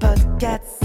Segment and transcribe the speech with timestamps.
[0.00, 0.82] Podcast.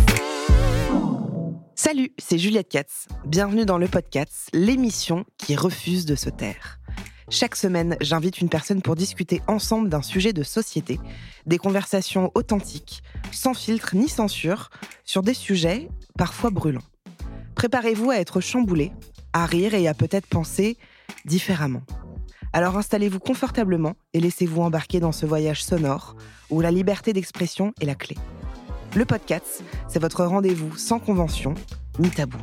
[1.73, 3.07] Salut, c'est Juliette Katz.
[3.25, 6.79] Bienvenue dans le podcast, l'émission qui refuse de se taire.
[7.29, 10.97] Chaque semaine, j'invite une personne pour discuter ensemble d'un sujet de société,
[11.45, 14.69] des conversations authentiques, sans filtre ni censure,
[15.03, 16.79] sur des sujets parfois brûlants.
[17.55, 18.93] Préparez-vous à être chamboulé,
[19.33, 20.77] à rire et à peut-être penser
[21.25, 21.81] différemment.
[22.53, 26.15] Alors installez-vous confortablement et laissez-vous embarquer dans ce voyage sonore
[26.49, 28.15] où la liberté d'expression est la clé.
[28.95, 31.55] Le podcast, c'est votre rendez-vous sans convention
[31.99, 32.37] ni tabou.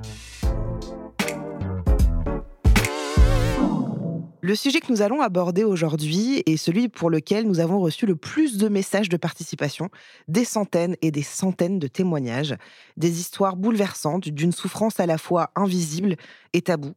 [4.45, 8.15] Le sujet que nous allons aborder aujourd'hui est celui pour lequel nous avons reçu le
[8.15, 9.89] plus de messages de participation,
[10.29, 12.55] des centaines et des centaines de témoignages,
[12.99, 16.17] des histoires bouleversantes d'une souffrance à la fois invisible
[16.53, 16.93] et taboue.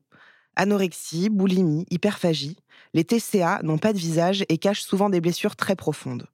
[0.58, 2.58] Anorexie, boulimie, hyperphagie,
[2.94, 6.28] les TCA n'ont pas de visage et cachent souvent des blessures très profondes.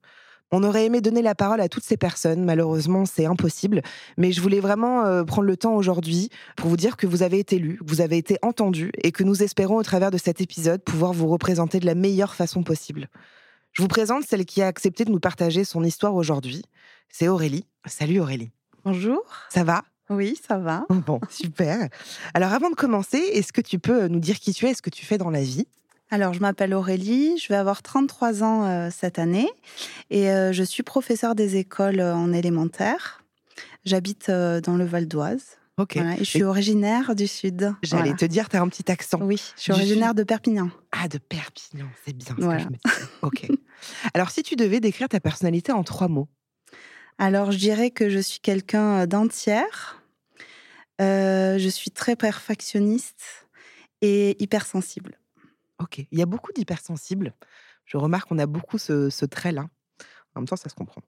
[0.56, 3.82] On aurait aimé donner la parole à toutes ces personnes, malheureusement c'est impossible,
[4.16, 7.40] mais je voulais vraiment euh, prendre le temps aujourd'hui pour vous dire que vous avez
[7.40, 10.40] été lu, que vous avez été entendu et que nous espérons au travers de cet
[10.40, 13.08] épisode pouvoir vous représenter de la meilleure façon possible.
[13.72, 16.62] Je vous présente celle qui a accepté de nous partager son histoire aujourd'hui.
[17.08, 17.66] C'est Aurélie.
[17.84, 18.52] Salut Aurélie.
[18.84, 19.24] Bonjour.
[19.48, 19.82] Ça va?
[20.08, 20.86] Oui, ça va.
[20.88, 21.88] Bon, super.
[22.32, 24.82] Alors avant de commencer, est-ce que tu peux nous dire qui tu es et ce
[24.82, 25.66] que tu fais dans la vie?
[26.14, 29.50] Alors, je m'appelle Aurélie, je vais avoir 33 ans euh, cette année
[30.10, 33.24] et euh, je suis professeure des écoles euh, en élémentaire.
[33.84, 35.58] J'habite dans le Val d'Oise.
[35.76, 35.96] Ok.
[35.96, 37.74] Voilà, et je suis Et- originaire du Sud.
[37.82, 38.16] J'allais Voilà.
[38.16, 39.18] te dire, tu as un petit accent.
[39.22, 40.70] Oui, je suis originaire de Perpignan.
[40.92, 43.04] Ah, de Perpignan, c'est bien ce que je.
[43.22, 43.48] Ok.
[44.14, 46.28] Alors, si tu devais décrire ta personnalité en trois mots,
[47.18, 50.00] Alors, je dirais que je suis quelqu'un d'entière.
[51.00, 53.48] Je suis très perfectionniste
[54.00, 55.18] et hypersensible.
[55.84, 55.98] Ok.
[56.10, 57.32] Il y a beaucoup d'hypersensibles.
[57.84, 59.66] Je remarque qu'on a beaucoup ce, ce trait-là.
[60.34, 61.02] En même temps, ça se comprend.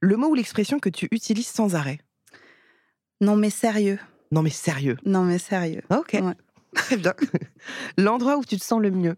[0.00, 2.00] Le mot ou l'expression que tu utilises sans arrêt?
[3.20, 3.98] Non, mais sérieux.
[4.32, 4.96] Non, mais sérieux.
[5.04, 5.82] Non, mais sérieux.
[5.90, 6.14] Ok.
[6.14, 6.34] Ouais.
[6.74, 7.14] Très bien.
[7.98, 9.16] L'endroit où tu te sens le mieux?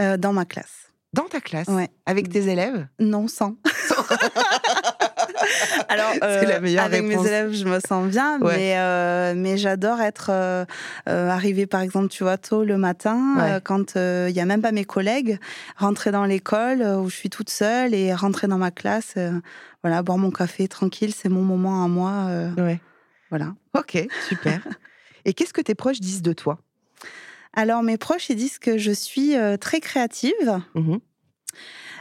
[0.00, 0.92] Euh, dans ma classe.
[1.12, 1.68] Dans ta classe?
[1.68, 1.88] Ouais.
[2.04, 2.86] Avec tes élèves?
[2.98, 3.56] Non, sans.
[5.88, 7.22] Alors, C'est la euh, meilleure avec réponse.
[7.22, 8.56] mes élèves, je me sens bien, Ouais.
[8.56, 10.64] mais, euh, mais j'adore être euh,
[11.08, 13.50] euh, arrivée, par exemple, tu vois, tôt le matin, Ouais.
[13.52, 15.38] euh, quand il n'y a même pas mes collègues,
[15.76, 19.32] rentrer dans l'école euh, où je suis toute seule et rentrer dans ma classe, euh,
[19.82, 22.26] voilà, boire mon café tranquille, c'est mon moment à moi.
[22.28, 22.80] euh, Ouais.
[23.30, 23.54] voilà.
[23.76, 24.60] Ok, super.
[25.24, 26.58] Et qu'est-ce que tes proches disent de toi?
[27.52, 30.98] Alors, mes proches, ils disent que je suis euh, très créative, Mhm,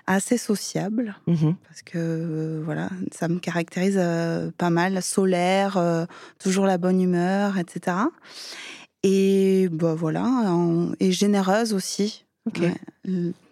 [0.08, 1.16] assez sociable.
[1.28, 1.56] mhm.
[1.68, 6.06] parce que euh, voilà, ça me caractérise euh, pas mal, solaire, euh,
[6.40, 7.98] toujours la bonne humeur, etc.
[9.04, 12.26] Et bah voilà, en- et généreuse aussi,
[12.60, 12.76] Ouais.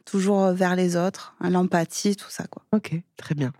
[0.05, 2.63] toujours vers les autres, hein, l'empathie, tout ça quoi.
[2.71, 3.51] ok, très bien.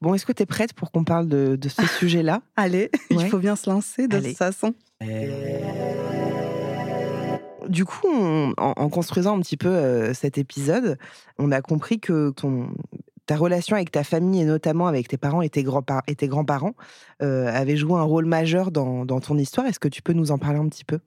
[0.00, 2.42] Bon, est-ce que tu es prête pour qu'on parle de, de ce sujet-là?
[2.56, 3.24] Allez, Ouais.
[3.24, 4.28] il faut bien se lancer de Allez.
[4.30, 4.74] toute façon.
[7.68, 10.98] Du coup, en, construisant un petit peu euh, cet épisode,
[11.38, 12.32] on a compris que
[13.26, 16.74] ta relation avec ta famille et notamment avec tes parents et tes, grands-parents
[17.22, 19.66] euh, avait joué un rôle majeur dans, ton histoire.
[19.66, 20.98] Est-ce que tu peux nous en parler un petit peu?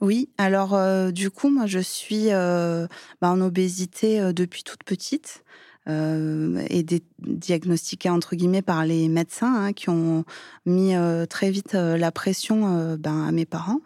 [0.00, 2.88] Oui, alors euh, du coup, moi je suis bah,
[3.30, 5.44] en obésité depuis toute petite.
[5.88, 10.24] Euh, et dé- diagnostiquée entre guillemets par les médecins hein, qui ont
[10.66, 13.80] mis euh, très vite euh, la pression ben, à mes parents.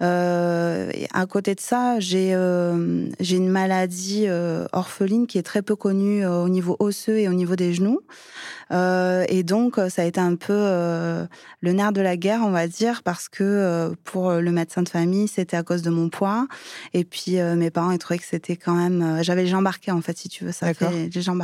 [0.00, 2.36] Et à côté de ça, j'ai
[3.20, 4.26] j'ai une maladie
[4.72, 8.00] orpheline qui est très peu connue au niveau osseux et au niveau des genoux.
[8.70, 11.26] Euh, et donc, euh, ça a été un peu euh,
[11.60, 14.88] le nerf de la guerre, on va dire, parce que euh, pour le médecin de
[14.88, 16.46] famille, c'était à cause de mon poids.
[16.92, 19.22] Et puis, mes parents, ils trouvaient que c'était quand même...
[19.22, 21.42] J'avais les jambes en fait, si tu veux, ça fait les jambes.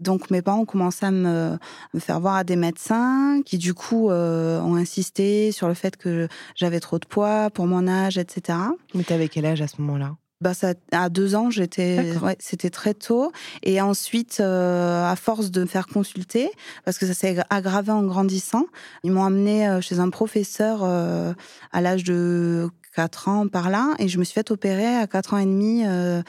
[0.00, 1.56] Donc, mes parents ont commencé à me,
[1.92, 6.28] me faire voir à des médecins qui, du coup, ont insisté sur le fait que
[6.54, 8.58] j'avais trop de poids pour mon âge, etc.
[8.94, 10.16] Mais t'avais quel âge à ce moment-là?
[10.44, 13.32] Bah ça, à deux ans, j'étais, ouais, c'était très tôt.
[13.62, 16.50] Et ensuite, euh, à force de me faire consulter,
[16.84, 18.66] parce que ça s'est aggravé en grandissant,
[19.04, 21.32] ils m'ont amené euh, chez un professeur euh,
[21.72, 25.34] à l'âge de 4 ans par là, et je me suis fait opérer à 4
[25.34, 26.22] ans et demi, euh,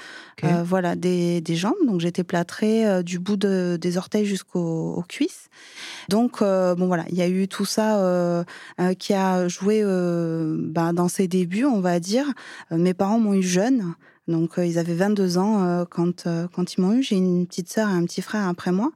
[0.44, 1.76] euh, voilà, des, des, jambes.
[1.86, 5.50] Donc j'étais plâtrée euh, du bout de, des orteils jusqu'aux cuisses.
[6.10, 8.46] Donc bon voilà, il y a eu tout ça
[9.00, 12.26] qui a joué bah, dans ses débuts, on va dire.
[12.72, 13.96] mes parents m'ont eu jeune.
[14.28, 17.04] Donc ils avaient 22 ans quand, quand ils m'ont eu.
[17.04, 18.92] J'ai une petite sœur et un petit frère après moi.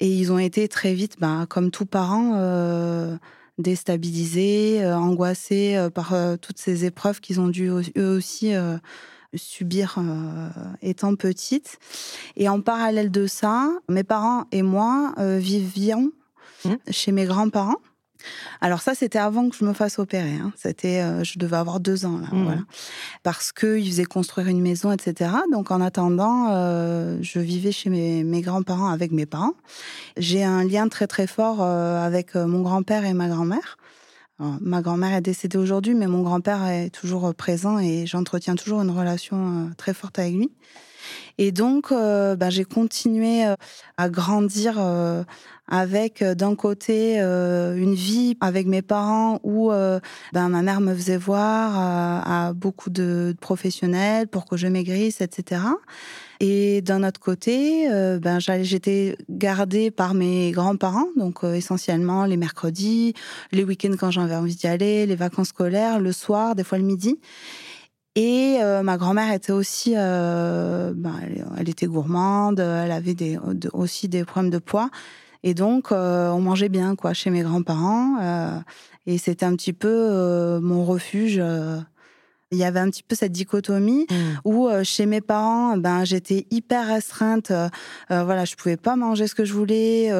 [0.00, 2.34] Et ils ont été très vite, bah, comme tous parents,
[3.58, 8.52] déstabilisés, euh, angoissés euh, par euh, toutes ces épreuves qu'ils ont dû eux aussi
[9.34, 9.98] subir
[10.82, 11.78] étant petites.
[12.36, 16.12] Et en parallèle de ça, mes parents et moi vivions
[16.64, 16.74] mmh.
[16.90, 17.80] chez mes grands-parents.
[18.60, 20.34] Alors ça, c'était avant que je me fasse opérer.
[20.34, 20.52] Hein.
[20.56, 22.44] C'était, euh, je devais avoir deux ans là, mmh.
[22.44, 22.60] voilà.
[23.22, 25.30] Parce qu'ils faisaient construire une maison, etc.
[25.50, 29.54] Donc en attendant, euh, je vivais chez mes, grands-parents avec mes parents.
[30.16, 33.76] J'ai un lien très très fort euh, avec mon grand-père et ma grand-mère.
[34.60, 38.90] Ma grand-mère est décédée aujourd'hui, mais mon grand-père est toujours présent et j'entretiens toujours une
[38.90, 40.50] relation très forte avec lui.
[41.38, 43.44] Et donc, ben, j'ai continué
[43.96, 44.78] à grandir
[45.72, 50.00] avec euh, d'un côté euh, une vie avec mes parents où euh,
[50.34, 55.62] ben, ma mère me faisait voir à, beaucoup de professionnels pour que je maigrisse, etc.
[56.40, 57.88] Et d'un autre côté,
[58.20, 63.14] ben, j'étais gardée par mes grands-parents, donc essentiellement les mercredis,
[63.52, 66.84] les week-ends quand j'avais envie d'y aller, les vacances scolaires, le soir, des fois le
[66.84, 67.20] midi.
[68.14, 70.94] Et ma grand-mère était aussi, ben,
[71.56, 73.38] elle, était gourmande, elle avait des,
[73.72, 74.90] aussi des problèmes de poids.
[75.42, 78.18] Et donc, euh, on mangeait bien, quoi, chez mes grands-parents.
[78.20, 78.58] Euh,
[79.06, 81.42] et c'était un petit peu euh, mon refuge
[82.52, 84.14] il y avait un petit peu cette dichotomie mmh.
[84.44, 87.50] où euh, chez mes parents, ben j'étais hyper restreinte.
[87.50, 87.68] Euh,
[88.10, 90.10] euh, voilà, je pouvais pas manger ce que je voulais.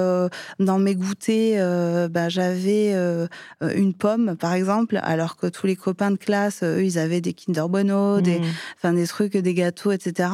[0.58, 2.94] dans mes goûters, ben j'avais
[3.61, 7.34] une pomme par exemple, alors que tous les copains de classe, eux, ils avaient des
[7.34, 8.44] Kinder Bueno, des, mmh.
[8.76, 10.31] enfin des trucs, des gâteaux, etc.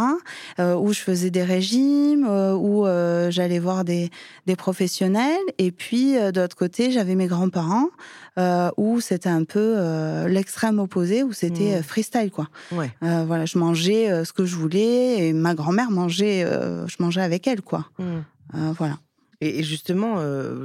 [0.59, 2.87] où je faisais des régimes, où
[3.31, 4.11] j'allais voir des,
[4.47, 5.37] des professionnels.
[5.59, 7.89] Et puis de l'autre côté, j'avais mes grands-parents
[8.39, 11.83] euh, où c'était un peu euh, l'extrême opposé, où c'était euh, mmh.
[11.83, 12.49] freestyle, quoi.
[12.71, 12.91] Ouais.
[13.01, 17.63] voilà, je mangeais ce que je voulais et ma grand-mère mangeait, je mangeais avec elle,
[17.63, 17.87] quoi.
[17.99, 18.71] Mmh.
[18.79, 18.99] voilà.
[19.41, 20.17] Et, justement,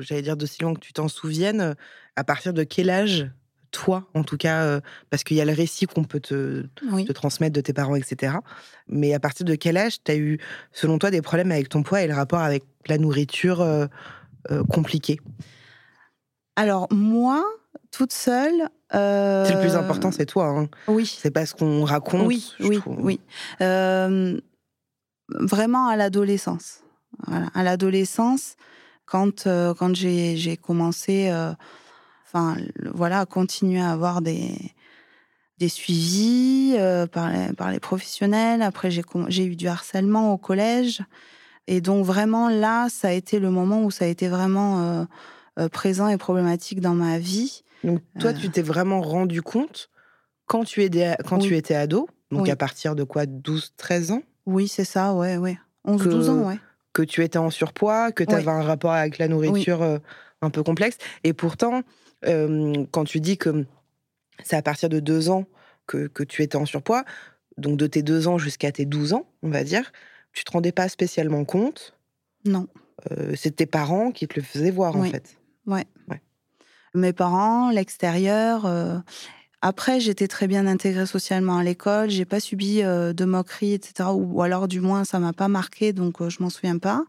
[0.01, 1.75] j'allais dire d'aussi loin que tu t'en souviennes,
[2.15, 3.31] à partir de quel âge
[3.71, 4.79] toi, en tout cas,
[5.09, 8.35] parce qu'il y a le récit qu'on peut te, te, transmettre de tes parents, etc.
[8.87, 10.37] Mais à partir de quel âge tu as eu,
[10.71, 13.65] selon toi, des problèmes avec ton poids et le rapport avec la nourriture
[14.69, 15.19] compliqué?
[16.55, 17.43] Alors, moi,
[17.91, 18.69] toute seule.
[18.93, 19.45] Euh...
[19.45, 20.47] C'est le plus important, c'est toi.
[20.47, 20.67] Hein.
[20.87, 21.05] Oui.
[21.05, 22.27] C'est pas ce qu'on raconte.
[22.27, 23.19] Oui, oui, oui.
[23.61, 24.39] Euh,
[25.29, 26.81] vraiment à l'adolescence.
[27.27, 27.47] Voilà.
[27.53, 28.55] À l'adolescence,
[29.05, 31.31] quand, euh, quand j'ai commencé
[32.25, 32.57] enfin,
[32.93, 34.55] voilà, à continuer à avoir des,
[35.57, 36.75] des suivis
[37.11, 38.61] par, les, par les professionnels.
[38.61, 41.01] Après, j'ai eu du harcèlement au collège.
[41.67, 45.07] Et donc, vraiment, là, ça a été le moment où ça a été vraiment
[45.71, 47.63] présent et problématique dans ma vie.
[47.83, 48.49] Donc toi, tu euh.
[48.49, 49.89] t'es vraiment rendu compte
[50.45, 54.21] quand tu, étais, quand tu étais ado, donc à partir de quoi 12, 13 ans?
[54.45, 55.57] Oui, c'est ça, ouais, ouais.
[55.85, 56.59] 11, 12 ans, ouais.
[56.93, 59.97] Que tu étais en surpoids, que tu avais un rapport avec la nourriture euh,
[60.41, 60.97] un peu complexe.
[61.23, 61.81] Et pourtant,
[62.25, 63.65] euh, quand tu dis que
[64.43, 65.45] c'est à partir de 2 ans
[65.87, 67.03] que, que tu étais en surpoids,
[67.57, 69.91] donc de tes 2 ans jusqu'à tes 12 ans, on va dire,
[70.33, 71.95] tu te rendais pas spécialement compte?
[72.45, 72.67] Non.
[73.35, 75.37] c'est tes parents qui te le faisaient voir, en fait.
[75.65, 75.85] Ouais.
[76.09, 76.21] ouais
[76.93, 78.65] mes parents, l'extérieur.
[78.65, 78.97] Euh.
[79.61, 82.09] Après, j'étais très bien intégrée socialement à l'école.
[82.09, 84.09] J'ai pas subi euh, de moqueries, etc.
[84.13, 87.05] Ou, alors, du moins, ça m'a pas marqué, donc euh, je m'en souviens pas.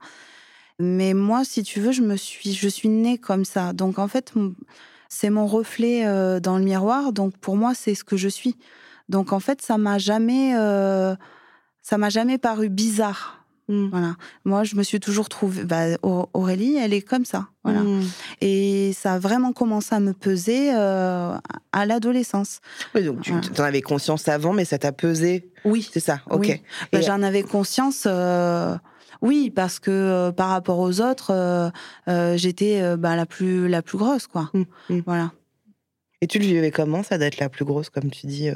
[0.78, 3.72] Mais moi, si tu veux, je me suis, je suis née comme ça.
[3.72, 4.32] Donc en fait,
[5.08, 6.02] c'est mon reflet
[6.40, 7.12] dans le miroir.
[7.12, 8.56] Donc pour moi, c'est ce que je suis.
[9.08, 10.52] Donc en fait, ça m'a jamais,
[11.80, 13.43] ça m'a jamais paru bizarre.
[13.68, 13.88] Mmh.
[13.90, 14.16] Voilà.
[14.44, 15.64] Moi, je me suis toujours trouvée.
[15.64, 17.48] Bah, Aurélie, elle est comme ça.
[17.62, 17.80] Voilà.
[17.80, 18.02] Mmh.
[18.42, 21.34] Et ça a vraiment commencé à me peser euh,
[21.72, 22.60] à l'adolescence.
[22.94, 25.50] Oui, donc tu en avais conscience avant, mais ça t'a pesé.
[25.64, 25.88] Oui.
[25.90, 26.60] C'est ça, ok.
[26.92, 28.04] Bah, j'en avais conscience.
[28.06, 28.76] Euh,
[29.22, 31.72] oui, parce que euh, par rapport aux autres,
[32.36, 34.50] j'étais bah, la plus la plus grosse, quoi.
[34.52, 35.32] Mmh, voilà.
[36.20, 38.50] Et tu le vivais comment, ça d'être la plus grosse, comme tu dis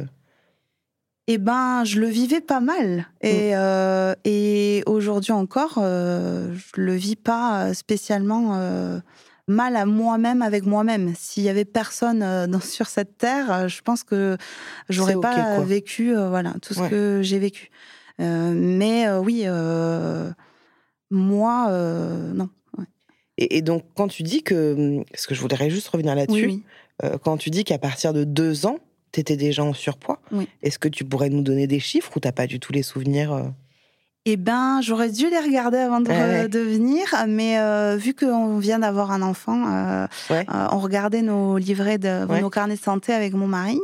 [1.31, 3.07] eh ben, je le vivais pas mal.
[3.21, 3.55] Et, mm.
[3.55, 8.99] euh, et aujourd'hui encore, euh, je le vis pas spécialement euh,
[9.47, 11.13] mal à moi-même avec moi-même.
[11.17, 12.21] S'il y avait personne
[12.51, 14.39] dans, sur cette terre, je pense que
[14.89, 17.71] j'aurais pas vécu voilà tout ce que j'ai vécu.
[18.19, 19.45] mais oui,
[21.11, 21.71] moi,
[22.35, 22.49] non.
[23.41, 26.63] Et, donc, quand tu dis que, parce que je voudrais juste revenir là-dessus,
[27.23, 28.79] quand tu dis qu'à partir de deux ans,
[29.19, 30.21] étais déjà en surpoids,
[30.63, 33.53] est-ce que tu pourrais nous donner des chiffres ou t'as pas du tout les souvenirs
[34.31, 39.11] eh ben, j'aurais dû les regarder avant de, venir, mais euh, vu qu'on vient d'avoir
[39.11, 43.47] un enfant, euh, euh, on regardait nos livrets, de, nos carnets de santé avec mon
[43.47, 43.81] mari.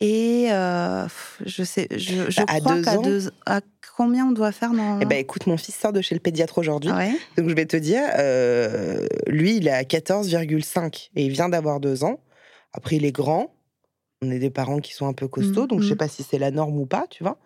[0.00, 3.60] Et je sais, je, je bah, crois qu'à deux, à
[3.96, 5.00] combien on doit faire dans...
[5.00, 6.90] Eh ben, écoute, mon fils sort de chez le pédiatre aujourd'hui,
[7.38, 8.02] donc je vais te dire,
[9.28, 12.20] lui, il est à 14,5 et il vient d'avoir deux ans.
[12.74, 13.53] Après, il est grand.
[14.22, 15.98] On est des parents qui sont un peu costauds, mmh, donc je sais mmh.
[15.98, 17.38] pas si c'est la norme ou pas, tu vois.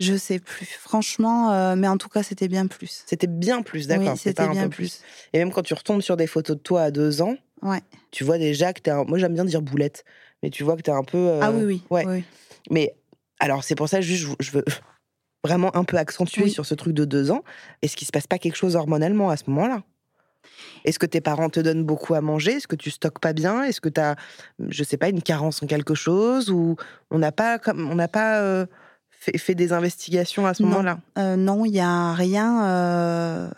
[0.00, 3.04] Je sais plus, franchement, euh, mais en tout cas, c'était bien plus.
[3.06, 4.12] C'était bien plus, d'accord.
[4.12, 5.02] Oui, c'était bien plus.
[5.34, 7.82] Et même quand tu retombes sur des photos de toi à deux ans, ouais.
[8.10, 9.04] tu vois déjà que t'es un...
[9.04, 10.04] Moi, j'aime bien dire boulette,
[10.42, 11.18] mais tu vois que t'es un peu.
[11.18, 11.82] Euh, ah oui, oui.
[11.90, 12.24] Ouais.
[12.70, 12.94] Mais
[13.40, 14.64] alors, c'est pour ça, juste, je veux
[15.44, 17.42] vraiment un peu accentuer sur ce truc de deux ans.
[17.82, 19.82] Est-ce qu'il se passe pas quelque chose hormonalement à ce moment-là?
[20.84, 22.52] Est-ce que tes parents te donnent beaucoup à manger?
[22.52, 23.62] Est-ce que tu stockes pas bien?
[23.64, 24.16] Est-ce que tu as,
[24.68, 26.50] je sais pas, une carence en quelque chose?
[26.50, 26.76] Ou
[27.10, 28.66] on n'a pas, on n'a pas euh,
[29.10, 30.98] fait, des investigations à ce moment-là?
[31.18, 32.64] euh, Non, il n'y a rien.
[32.64, 33.50] Euh,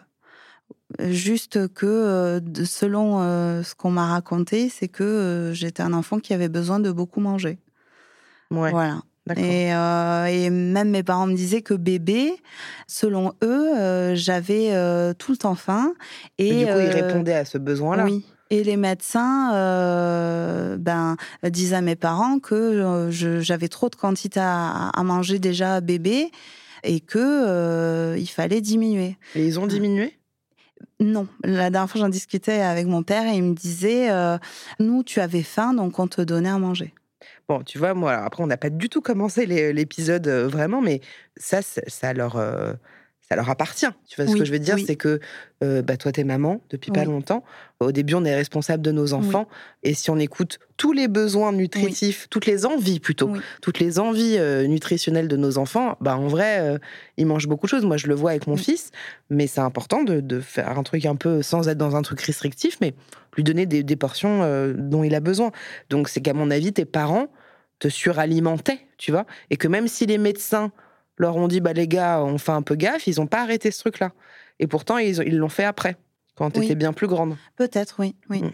[1.01, 3.19] juste que, selon
[3.63, 7.59] ce qu'on m'a raconté, c'est que j'étais un enfant qui avait besoin de beaucoup manger.
[8.51, 8.71] Ouais.
[8.71, 9.01] Voilà.
[9.37, 12.35] Et, et, même mes parents me disaient que bébé,
[12.87, 14.71] selon eux, j'avais
[15.19, 15.95] tout le temps faim.
[16.39, 18.05] Et, du coup, ils répondaient à ce besoin-là.
[18.05, 18.25] Oui.
[18.53, 24.41] Et les médecins euh, ben, disaient à mes parents que euh, j'avais trop de quantité
[24.43, 26.31] à, manger déjà bébé
[26.85, 29.17] et que euh, il fallait diminuer.
[29.35, 30.19] Et ils ont diminué?
[31.01, 34.11] Non, la dernière fois j'en discutais avec mon père et il me disait
[34.79, 36.93] nous tu avais faim donc on te donnait à manger.
[37.49, 41.01] Bon, tu vois, moi, après, on n'a pas du tout commencé l'épisode vraiment, mais
[41.37, 42.37] ça, ça leur,
[43.33, 43.87] ça leur appartient.
[44.07, 45.19] Tu vois ce que je veux dire, c'est que
[45.65, 47.43] euh, bah, toi, t'es maman depuis pas longtemps.
[47.81, 49.49] Au début, on est responsable de nos enfants,
[49.83, 53.31] et si on écoute tous les besoins nutritifs, toutes les envies plutôt,
[53.63, 56.79] toutes les envies euh, nutritionnelles de nos enfants, bah en vrai, euh,
[57.17, 57.87] ils mangent beaucoup de choses.
[57.87, 58.91] Moi, je le vois avec mon fils,
[59.31, 62.77] mais c'est important de, faire un truc un peu sans être dans un truc restrictif,
[62.83, 62.95] mais
[63.37, 64.41] lui donner des, des portions
[64.77, 65.53] dont il a besoin.
[65.89, 67.29] Donc, c'est qu'à mon avis, tes parents
[67.79, 70.71] te suralimentaient, tu vois, et que même si les médecins
[71.23, 73.71] leur ont dit bah les gars, on fait un peu gaffe, ils n'ont pas arrêté
[73.71, 74.13] ce truc-là.
[74.59, 75.97] Et pourtant, ils l'ont fait après,
[76.37, 77.37] quand tu étais bien plus grande.
[77.57, 78.15] Peut-être, oui.
[78.29, 78.43] oui.
[78.43, 78.51] Mm.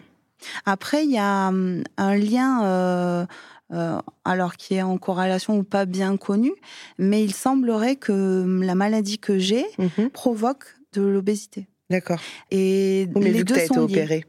[0.65, 3.27] Après, il y a hum, un lien, euh,
[3.73, 6.53] euh, alors qui est en corrélation ou pas bien connu,
[6.99, 10.11] mais il semblerait que hum, la maladie que j'ai mm-hmm.
[10.11, 11.69] provoque de l'obésité.
[11.91, 12.21] D'accord.
[12.51, 14.25] Et mais les deux que été opérée.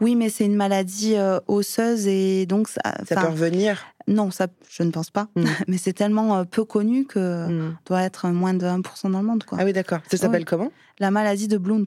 [0.00, 2.80] Oui, mais c'est une maladie euh, osseuse et donc ça.
[3.06, 3.84] Ça peut revenir.
[4.08, 5.28] Non, ça, je ne pense pas.
[5.36, 5.44] Hmm.
[5.68, 7.76] Mais c'est tellement euh, peu connu que hmm.
[7.86, 9.44] doit être moins de 1% dans le monde.
[9.44, 9.58] Quoi.
[9.60, 10.00] Ah oui, d'accord.
[10.10, 10.72] Ça s'appelle comment?
[10.98, 11.84] La maladie de Blount.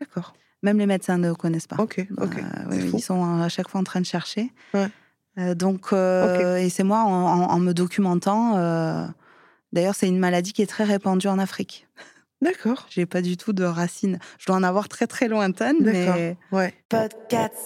[0.00, 0.34] D'accord.
[0.62, 1.76] Même les médecins ne connaissent pas.
[1.78, 2.36] Ok, ok.
[2.38, 4.50] Euh, ils sont à chaque fois en train de chercher.
[4.72, 4.88] Ouais.
[5.38, 8.54] Euh, donc, et c'est moi en, me documentant.
[9.72, 11.86] D'ailleurs, c'est une maladie qui est très répandue en Afrique.
[12.42, 12.86] D'accord.
[12.90, 14.18] J'ai pas du tout de racines.
[14.38, 16.36] Je dois en avoir très très lointaines, mais.
[16.52, 16.74] Ouais.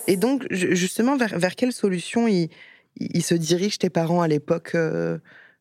[0.06, 2.50] Et donc, justement, vers, vers quelle solution il,
[2.96, 5.18] ils se dirigent, tes parents, à l'époque euh,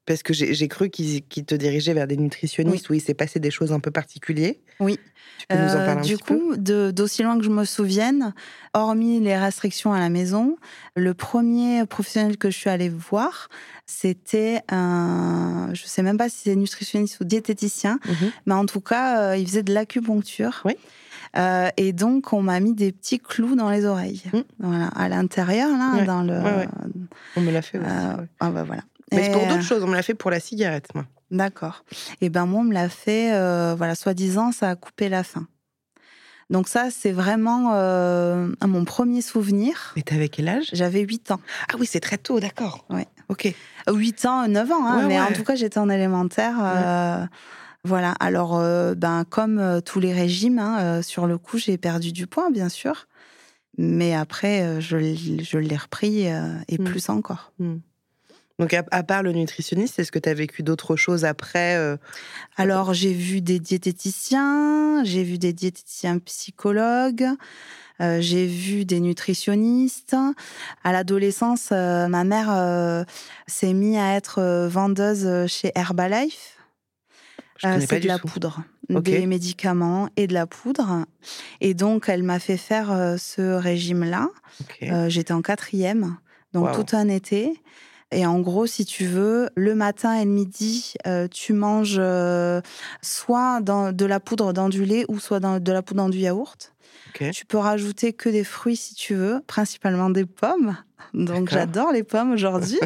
[0.09, 3.51] Parce que j'ai cru qu'ils te dirigeaient vers des nutritionnistes où il s'est passé des
[3.51, 4.55] choses un peu particulières.
[4.79, 4.97] Oui.
[5.37, 7.63] Tu peux nous en parler un euh, du petit coup, d'aussi loin que je me
[7.63, 8.33] souvienne,
[8.73, 10.57] hormis les restrictions à la maison,
[10.95, 13.49] le premier professionnel que je suis allée voir,
[13.85, 18.31] c'était un, je sais même pas si c'est nutritionniste ou diététicien, mhm.
[18.47, 20.63] mais en tout cas, euh, il faisait de l'acupuncture.
[20.65, 20.75] Oui.
[21.37, 24.23] Euh, et donc, on m'a mis des petits clous dans les oreilles.
[24.33, 24.39] Mmh.
[24.59, 26.41] Voilà, à l'intérieur, là, dans le.
[27.35, 27.87] On me l'a fait aussi.
[27.87, 28.81] Euh, ah bah voilà.
[29.11, 29.83] Mais c'est pour d'autres choses.
[29.83, 31.05] On me l'a fait pour la cigarette, moi.
[31.31, 31.83] D'accord.
[32.21, 35.47] Et ben moi, on me l'a fait, euh, voilà, soi-disant, ça a coupé la faim.
[36.49, 37.73] Donc ça, c'est vraiment
[38.65, 39.93] mon premier souvenir.
[39.95, 40.69] Mais t'avais quel âge?
[40.73, 41.39] J'avais 8 ans.
[41.71, 42.85] Ah oui, c'est très tôt, d'accord.
[42.89, 43.07] Ouais.
[43.27, 43.53] Ok.
[43.87, 47.27] 8 ans, 9 ans, hein, mais en tout cas, j'étais en élémentaire.
[47.83, 48.11] Voilà.
[48.19, 52.11] Alors, euh, ben, comme euh, tous les régimes, hein, euh, sur le coup, j'ai perdu
[52.11, 53.07] du poids, bien sûr.
[53.77, 56.83] Mais après, je, l'ai repris et mmh.
[56.83, 57.53] plus encore.
[57.59, 57.75] Mmh.
[58.59, 61.97] Donc, à, part le nutritionniste, est-ce que tu as vécu d'autres choses après
[62.57, 67.25] Alors, j'ai vu des diététiciens, j'ai vu des diététiciens psychologues,
[67.99, 70.15] j'ai vu des nutritionnistes.
[70.83, 73.05] À l'adolescence, ma mère
[73.47, 76.59] s'est mise à être vendeuse chez Herbalife.
[77.65, 78.63] Euh, c'est de la poudre.
[78.89, 81.05] des médicaments et de la poudre.
[81.61, 84.29] Et donc, elle m'a fait faire euh, ce régime-là.
[84.83, 86.17] Euh, j'étais en quatrième,
[86.53, 87.61] donc tout un été.
[88.11, 92.01] Et en gros, si tu veux, le matin et le midi, euh, tu manges
[93.01, 96.09] soit dans de la poudre dans du lait ou soit dans de la poudre dans
[96.09, 96.73] du yaourt.
[97.13, 100.77] Tu peux rajouter que des fruits si tu veux, principalement des pommes.
[101.13, 102.79] Donc j'adore les pommes aujourd'hui.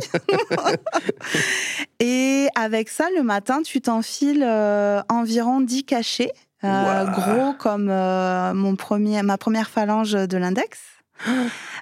[2.00, 6.32] et avec ça, le matin, tu t'enfiles euh, environ 10 cachets,
[6.64, 10.80] euh, gros comme euh, mon premier, ma première phalange de l'index.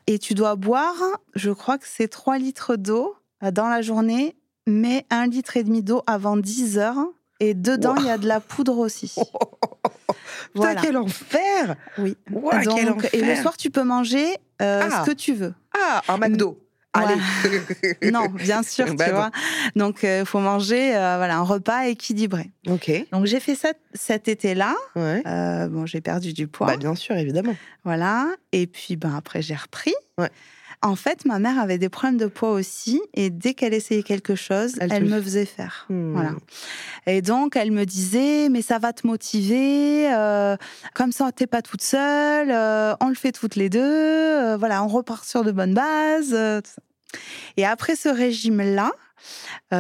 [0.08, 0.96] et tu dois boire,
[1.36, 4.36] je crois que c'est 3 litres d'eau dans la journée,
[4.68, 6.98] mais 1 litre et demi d'eau avant 10 heures.
[7.40, 9.16] Et dedans, il y a de la poudre aussi.
[10.54, 12.16] Putain, quel enfer Oui.
[13.14, 14.28] Et le soir, tu peux manger
[14.62, 15.04] euh, ce ah.
[15.06, 15.54] que tu veux.
[15.76, 16.60] Ah, un McDo
[16.94, 17.16] Allez.
[18.12, 19.32] non, bien sûr, tu vois.
[19.78, 22.52] Donc, il euh, faut manger euh, voilà, un repas équilibré.
[22.68, 22.92] Ok.
[23.14, 24.76] Donc, j'ai fait ça cet été-là.
[24.96, 26.68] bon, j'ai perdu du poids.
[26.68, 27.56] Bah, bien sûr, évidemment.
[27.86, 28.28] Voilà.
[28.52, 29.94] Et puis, ben, après, j'ai repris.
[30.18, 30.30] Ouais.
[30.84, 34.34] En fait, ma mère avait des problèmes de poids aussi, et dès qu'elle essayait quelque
[34.34, 35.86] chose, elle, me faisait faire.
[35.90, 36.14] Hmm.
[36.14, 36.32] Voilà.
[37.06, 40.58] Et donc, elle me disait, mais ça va te motiver, euh,
[40.96, 44.84] comme ça, t'es pas toute seule, euh, on le fait toutes les deux, euh, voilà,
[44.84, 46.36] on repart sur de bonnes bases.
[47.58, 48.92] Et après ce régime-là,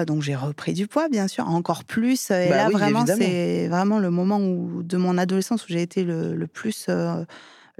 [0.05, 2.29] donc j'ai repris du poids, bien sûr, encore plus.
[2.29, 6.03] Et bah là, vraiment, c'est vraiment le moment où, de mon adolescence où j'ai été
[6.03, 6.87] le, le plus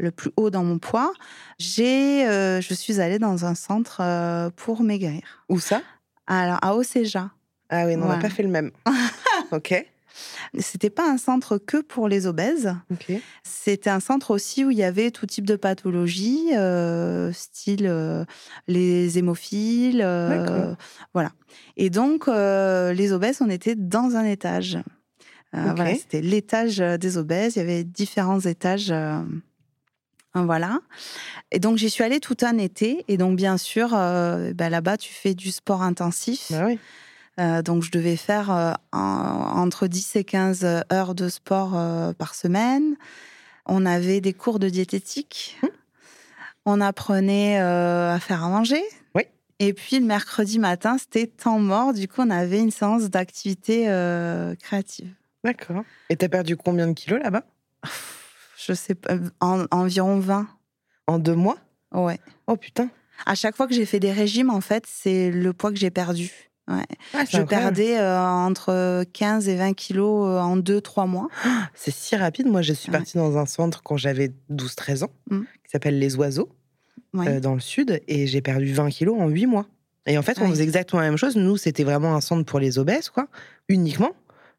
[0.01, 1.13] le plus haut dans mon poids,
[1.59, 5.21] j'ai, euh, je suis allée dans un centre euh, pour maigrir.
[5.47, 5.81] Où ça?
[6.27, 7.31] Alors, à Océja.
[7.69, 8.71] Ah oui, on n'a pas fait le même.
[9.51, 9.85] ok.
[10.59, 12.75] C'était pas un centre que pour les obèses.
[13.43, 18.25] C'était un centre aussi où il y avait tout type de pathologies, euh, style
[18.67, 20.01] les hémophiles.
[21.13, 21.31] voilà.
[21.77, 24.79] Et donc, les obèses, on était dans un étage.
[25.53, 27.55] Voilà, c'était l'étage des obèses.
[27.55, 28.93] Il y avait différents étages.
[30.33, 30.79] Hein, voilà.
[31.51, 33.03] Et donc, j'y suis allée tout un été.
[33.07, 36.47] Et donc, bien sûr, euh, bah, là-bas, tu fais du sport intensif.
[36.51, 36.79] Bah oui.
[37.39, 41.71] Euh, donc, je devais faire euh, entre 10 et 15 heures de sport
[42.15, 42.95] par semaine.
[43.65, 45.57] On avait des cours de diététique.
[45.63, 45.69] Hum.
[46.63, 48.83] On apprenait à faire à manger.
[49.15, 49.23] Oui.
[49.57, 51.91] Et puis, le mercredi matin, c'était temps mort.
[51.91, 53.85] Du coup, on avait une séance d'activité
[54.61, 55.11] créative.
[55.43, 55.83] D'accord.
[56.11, 57.43] Et tu as perdu combien de kilos là-bas?
[58.65, 60.47] Je sais pas, environ 20.
[61.07, 61.57] En deux mois?
[61.93, 62.19] Ouais.
[62.47, 62.89] Oh putain.
[63.25, 65.91] À chaque fois que j'ai fait des régimes, en fait, c'est le poids que j'ai
[65.91, 66.31] perdu.
[66.67, 66.85] Ouais.
[67.13, 71.27] Ah, je perdais euh, entre 15 et 20 kilos euh, en 2-3 mois.
[71.73, 72.47] C'est si rapide.
[72.47, 75.39] Moi, je suis partie dans un centre quand j'avais 12-13 ans, mmh.
[75.39, 76.49] qui s'appelle Les Oiseaux,
[77.15, 79.65] euh, dans le sud, et j'ai perdu 20 kilos en 8 mois.
[80.07, 81.35] Et en fait, on faisait exactement la même chose.
[81.35, 83.27] Nous, c'était vraiment un centre pour les obèses, quoi,
[83.67, 84.11] uniquement.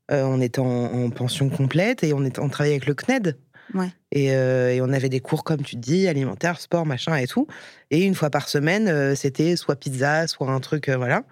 [0.09, 3.37] on était en, pension complète et on, était, on travaillait avec le CNED,
[3.75, 7.47] euh, et, on avait des cours, comme tu dis, alimentaire, sport, machin et tout.
[7.91, 11.25] Et une fois par semaine, euh, c'était soit pizza, soit un truc, euh, voilà.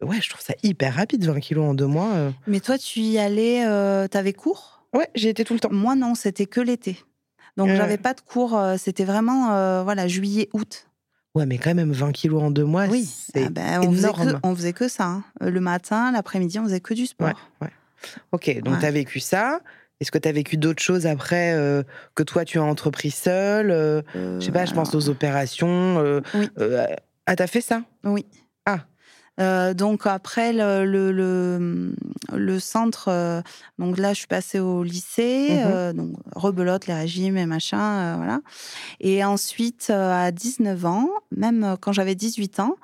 [0.00, 2.32] Ouais, je trouve ça hyper rapide, 20 kilos en deux mois.
[2.46, 3.64] Mais toi, tu y allais,
[4.08, 4.84] t'avais cours?
[4.94, 5.72] Ouais, j'y étais tout le temps.
[5.72, 6.98] Moi, non, c'était que l'été.
[7.56, 10.86] Donc, j'avais pas de cours, c'était vraiment, voilà, juillet, août.
[11.34, 13.04] Ouais, mais quand même, 20 kilos en deux mois, oui.
[13.04, 15.04] c'est ah ben, on Faisait que, on faisait que ça.
[15.04, 15.24] Hein.
[15.40, 17.28] Le matin, l'après-midi, on faisait que du sport.
[17.28, 17.72] Ouais, ouais.
[18.32, 19.60] Ok, donc tu as vécu ça.
[20.00, 21.82] Est-ce que tu as vécu d'autres choses après euh,
[22.14, 25.98] que toi tu as entrepris seul euh, Je sais pas, je pense aux opérations.
[25.98, 26.48] Euh, oui.
[27.26, 27.82] ah, t'as fait ça?
[28.04, 28.24] Oui.
[28.66, 29.74] Ah.
[29.74, 31.92] donc après le, le,
[32.32, 33.42] le, centre,
[33.78, 38.40] donc là je suis passée au lycée, mmh donc rebelote, les régimes et machin, voilà.
[39.00, 42.76] Et ensuite à 19 ans, même quand j'avais 18 ans,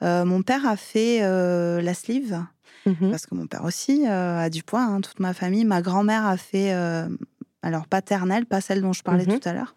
[0.00, 2.42] mon père a fait la sleeve.
[2.86, 5.64] Mmh parce que mon père aussi euh, a du poids, hein, toute ma famille.
[5.64, 7.08] Ma grand-mère a fait, euh,
[7.62, 9.76] alors paternelle, pas celle dont je parlais mmh tout à l'heure,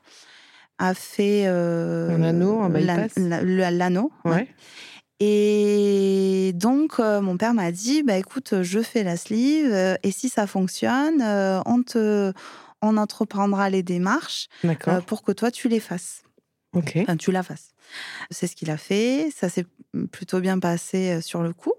[0.80, 4.12] a fait euh, un anneau, un l'anneau.
[4.26, 4.48] Ouais.
[5.20, 10.46] Et donc, mon père m'a dit, bah écoute, je fais la sleeve, et si ça
[10.46, 11.22] fonctionne,
[11.66, 12.34] on te,
[12.82, 14.48] on entreprendra les démarches
[15.06, 16.24] pour que toi tu les fasses.
[16.74, 16.98] Ok.
[16.98, 17.70] Enfin, tu la fasses.
[18.30, 19.30] C'est ce qu'il a fait.
[19.34, 19.66] Ça s'est
[20.12, 21.74] plutôt bien passé sur le coup.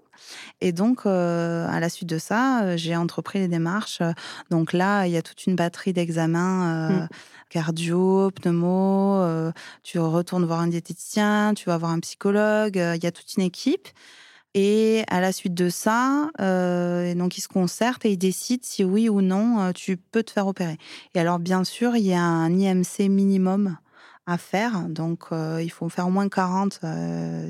[0.61, 4.01] Et donc, euh, à la suite de ça, euh, j'ai entrepris les démarches.
[4.49, 7.09] Donc là, il y a toute une batterie d'examens euh, mmh.
[7.49, 9.51] cardio, pneumo.
[9.83, 12.75] tu retournes voir un diététicien, tu vas voir un psychologue.
[12.75, 13.87] Il y a toute une équipe.
[14.53, 19.07] Et à la suite de ça, donc ils se concertent et ils décident si oui
[19.07, 20.77] ou non tu peux te faire opérer.
[21.13, 23.77] Et alors, bien sûr, il y a un IMC minimum
[24.25, 24.87] à faire.
[24.89, 26.79] Donc, il faut faire au moins 40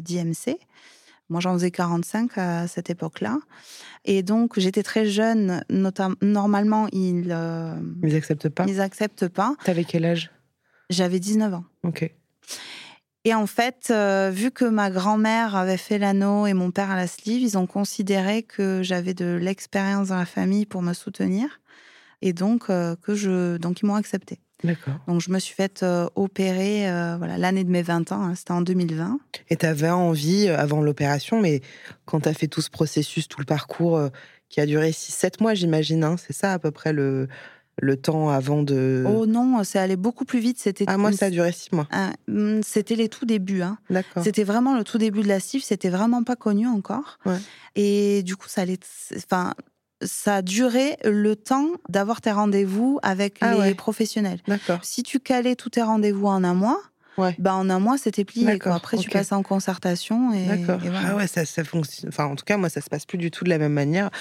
[0.01, 0.57] d'IMC
[1.29, 3.39] Moi, j'en faisais 45 à cette époque-là.
[4.05, 5.63] Et donc, j'étais très jeune.
[6.21, 7.31] Normalement, ils.
[7.31, 9.55] Euh, ils acceptent pas Ils acceptent pas.
[9.63, 10.31] T'avais quel âge?
[10.89, 11.65] J'avais 19 ans.
[11.83, 12.09] Ok.
[13.25, 16.95] Et en fait, euh, vu que ma grand-mère avait fait l'anneau et mon père à
[16.95, 21.59] la sleeve, ils ont considéré que j'avais de l'expérience dans la famille pour me soutenir.
[22.21, 23.57] Et donc, euh, que je...
[23.57, 24.39] donc ils m'ont accepté.
[25.07, 28.51] Donc, je me suis faite euh, opérer voilà, l'année de mes 20 ans, hein, c'était
[28.51, 29.19] en 2020.
[29.49, 31.61] Et tu avais envie, avant l'opération, mais
[32.05, 34.01] quand tu as fait tout ce processus, tout le parcours
[34.49, 37.27] qui a duré 6-7 mois, j'imagine, hein, c'est ça à peu près le,
[37.81, 39.03] le temps avant de.
[39.07, 40.59] Oh non, c'est allé beaucoup plus vite.
[40.59, 40.85] C'était.
[40.87, 41.87] Ah moi, ça a duré six mois.
[41.91, 43.61] Ah, hmm, c'était les tout débuts.
[43.61, 43.77] Hein.
[43.89, 44.23] D'accord.
[44.23, 45.63] C'était vraiment le tout début de la CIF.
[45.63, 47.19] C'était vraiment pas connu encore.
[47.25, 47.37] Ouais.
[47.75, 48.79] Et du coup, ça allait.
[49.15, 49.53] Enfin,
[50.01, 54.39] ça a duré le temps d'avoir tes rendez-vous avec ah les professionnels.
[54.47, 54.79] D'accord.
[54.83, 56.81] Si tu calais tous tes rendez-vous en un mois,
[57.17, 57.35] Ouais.
[57.39, 58.59] Bah, en un mois, c'était plié.
[58.65, 60.33] Après, tu passes en concertation.
[60.33, 60.79] Et, D'accord.
[60.95, 62.09] Ah ouais, ça, ça fonctionne.
[62.09, 64.11] Enfin, en tout cas, moi, ça se passe plus du tout de la même manière.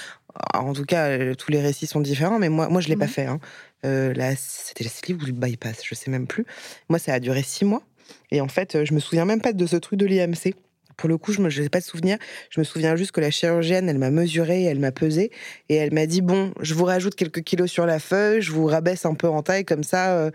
[0.53, 3.07] En tout cas, euh, tous les récits sont différents, mais moi, moi je l'ai pas
[3.07, 3.25] fait.
[3.25, 3.39] Hein.
[3.85, 6.45] Euh, là, c'était la sleeve ou le bypass, je sais même plus.
[6.89, 7.83] Moi, ça a duré six mois.
[8.31, 10.55] Et en fait, je me souviens même pas de ce truc de l'IMC.
[10.97, 12.17] Pour le coup, je n'ai pas de souvenir.
[12.49, 15.31] Je me souviens juste que la chirurgienne, elle m'a mesuré, elle m'a pesé,
[15.69, 18.65] et elle m'a dit bon, je vous rajoute quelques kilos sur la feuille, je vous
[18.65, 20.31] rabaisse un peu en taille, comme ça, euh,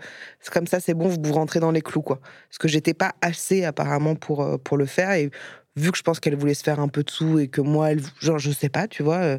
[0.51, 2.19] comme ça, c'est bon, vous vous rentrez dans les clous, quoi.
[2.49, 5.29] Parce que j'étais pas assez apparemment pour euh, pour le faire, et
[5.75, 7.91] vu que je pense qu'elle voulait se faire un peu de sous et que moi,
[7.91, 9.37] elle, genre, je sais pas, tu vois, euh,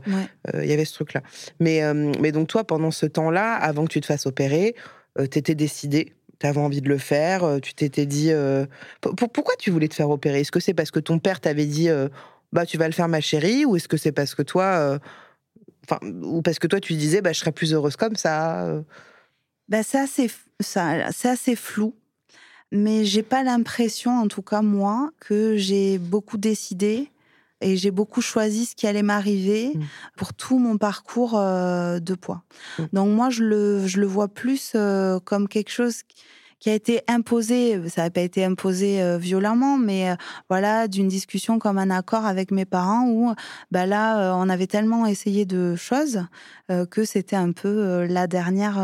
[0.60, 1.22] il y avait ce truc-là.
[1.60, 1.80] Mais
[2.20, 4.74] mais donc toi, pendant ce temps-là, avant que tu te fasses opérer,
[5.16, 6.12] tu étais décidée
[6.44, 8.30] tu avais envie de le faire, euh, tu t'étais dit.
[8.30, 8.66] Euh,
[9.00, 10.40] pourquoi tu voulais te faire opérer?
[10.40, 12.08] Est-ce que c'est parce que ton père t'avait dit euh,
[12.52, 15.00] bah tu vas le faire ma chérie ou est-ce que c'est parce que toi
[15.84, 18.80] enfin ou parce que toi tu disais bah je serais plus heureuse comme ça
[19.68, 20.30] bah, c'est assez
[20.60, 21.96] ça c'est assez flou
[22.70, 27.10] mais j'ai pas l'impression en tout cas moi que j'ai beaucoup décidé
[27.60, 29.80] et j'ai beaucoup choisi ce qui allait m'arriver mmh.
[30.16, 32.42] pour tout mon parcours de poids.
[32.78, 32.82] Mmh.
[32.92, 34.76] Donc moi, je le, je le vois plus
[35.24, 36.02] comme quelque chose
[36.64, 40.14] qui a été imposé, ça n'a pas été imposé euh, violemment, mais euh,
[40.48, 43.34] voilà, d'une discussion comme un accord avec mes parents où
[43.70, 46.24] bah là, euh, on avait tellement essayé de choses
[46.90, 48.78] que c'était un peu la dernière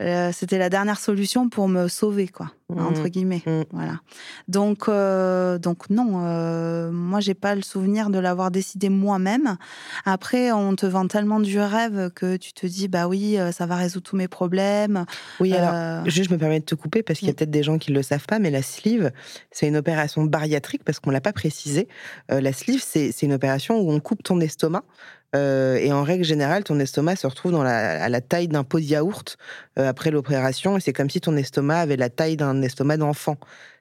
[0.00, 2.80] euh, c'était la dernière solution pour me sauver, quoi, mmh.
[2.80, 3.42] entre guillemets.
[3.44, 3.62] Mmh.
[3.72, 4.00] Voilà.
[4.48, 9.56] Donc, euh, donc non, euh, moi, j'ai pas le souvenir de l'avoir décidé moi-même.
[10.06, 13.76] Après, on te vend tellement du rêve que tu te dis, bah oui, ça va
[13.76, 15.04] résoudre tous mes problèmes.
[15.38, 17.36] Oui, alors, juste, je me permets de te couper parce qu'il y a mmh.
[17.36, 19.12] peut-être des gens qui ne le savent pas, mais la sleeve,
[19.50, 21.88] c'est une opération bariatrique parce qu'on l'a pas précisé.
[22.30, 24.84] la sleeve, c'est une opération où on coupe ton estomac
[25.36, 28.64] euh, et en règle générale, ton estomac se retrouve dans la, à la taille d'un
[28.64, 29.36] pot de yaourt
[29.78, 30.76] euh, après l'opération.
[30.76, 33.36] Et c'est comme si ton estomac avait la taille d'un estomac d'enfant.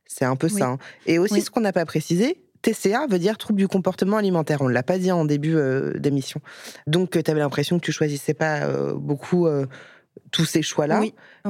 [0.05, 0.65] C'est un peu ça.
[0.65, 0.77] Hein.
[1.05, 4.61] Et aussi, ce qu'on n'a pas précisé, TCA veut dire trouble du comportement alimentaire.
[4.61, 6.41] On ne l'a pas dit en début euh, d'émission.
[6.87, 9.47] Donc, tu avais l'impression que tu choisissais pas beaucoup
[10.31, 11.01] tous ces choix-là.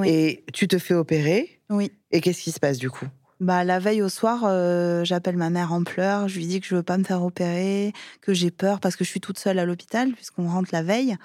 [0.06, 1.62] Et tu te fais opérer.
[1.70, 1.92] Oui.
[2.12, 3.08] Et qu'est-ce qui se passe du coup?
[3.39, 6.28] Bah, la veille au soir, euh, j'appelle ma mère en pleurs.
[6.28, 9.04] Je lui dis que je veux pas me faire opérer, que j'ai peur parce que
[9.04, 11.15] je suis toute seule à l'hôpital puisqu'on rentre la veille.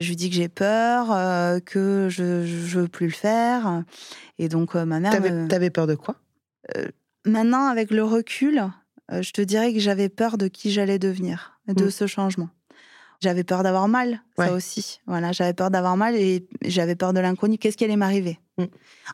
[0.00, 3.82] Je lui dis que j'ai peur, euh, que je, je veux plus le faire.
[4.38, 5.12] Et donc euh, ma mère.
[5.48, 6.16] T'avais, peur de quoi?
[7.24, 8.62] Maintenant, avec le recul,
[9.10, 11.90] je te dirais que j'avais peur de qui j'allais devenir, de mmh.
[11.90, 12.48] ce changement.
[13.20, 15.00] J'avais peur d'avoir mal, ça aussi.
[15.06, 17.58] Voilà, j'avais peur d'avoir mal et j'avais peur de l'inconnu.
[17.58, 18.40] Qu'est-ce qui allait m'arriver?
[18.58, 18.64] Mm.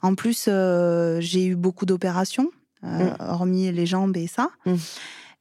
[0.03, 2.51] En plus, euh, j'ai eu beaucoup d'opérations,
[2.85, 3.17] euh, mm.
[3.21, 4.51] hormis les jambes et ça.
[4.67, 4.75] Mm.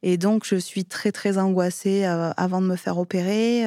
[0.04, 3.64] Et donc, je suis très, très angoissée euh, avant de me faire opérer.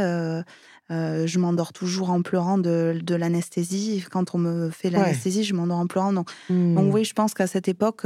[0.89, 4.05] je m'endors toujours en pleurant de, l'anesthésie.
[4.11, 6.13] Quand on me fait l'anesthésie, je m'endors en pleurant.
[6.13, 8.03] Donc, donc, oui, je pense qu'à cette époque,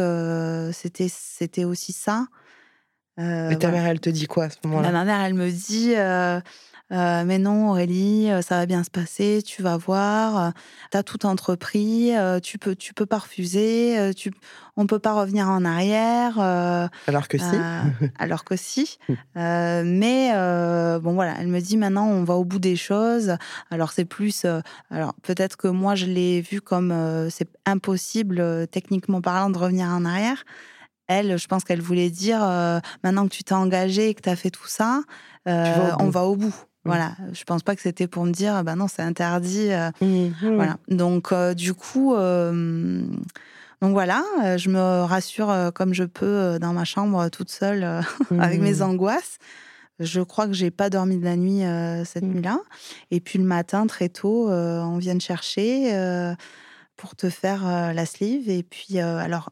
[0.73, 2.27] c'était, c'était aussi ça.
[3.19, 4.91] Mais ta mère, elle te dit quoi à ce moment-là?
[4.91, 5.95] Ma mère, elle me dit
[6.93, 10.51] euh, mais non, Aurélie, euh, ça va bien se passer, tu vas voir, euh,
[10.91, 14.33] tu as tout entrepris, tu peux, tu peux pas refuser, tu,
[14.77, 16.39] on peut pas revenir en arrière.
[17.07, 17.57] alors que si.
[18.19, 18.99] alors que si.
[19.35, 20.31] mais
[21.03, 23.37] bon, voilà, elle me dit maintenant, on va au bout des choses.
[23.71, 24.45] Alors c'est plus.
[24.91, 26.95] alors peut-être que moi, je l'ai vu comme
[27.31, 30.45] c'est impossible, techniquement parlant, de revenir en arrière.
[31.07, 32.41] Elle, je pense qu'elle voulait dire,
[33.03, 35.03] maintenant que tu t'es engagé et que tu as fait tout ça,
[35.47, 36.55] on va au bout.
[36.85, 36.91] Mmh.
[36.91, 39.73] Voilà, je pense pas que c'était pour me dire, bah non, c'est interdit.
[39.73, 40.07] Euh, mmh,
[40.43, 40.55] mmh.
[40.55, 40.77] Voilà.
[40.89, 43.03] Donc, euh, du coup, euh,
[43.81, 44.23] donc voilà,
[44.57, 48.03] je me rassure comme je peux dans ma chambre toute seule
[48.39, 49.39] avec mes angoisses.
[50.01, 51.63] Je crois que j'ai pas dormi de la nuit
[52.05, 52.61] cette nuit-là.
[53.11, 56.35] Et puis le matin, très tôt, on vient de chercher
[56.97, 58.49] pour te faire la sleeve.
[58.49, 59.51] Et puis, alors,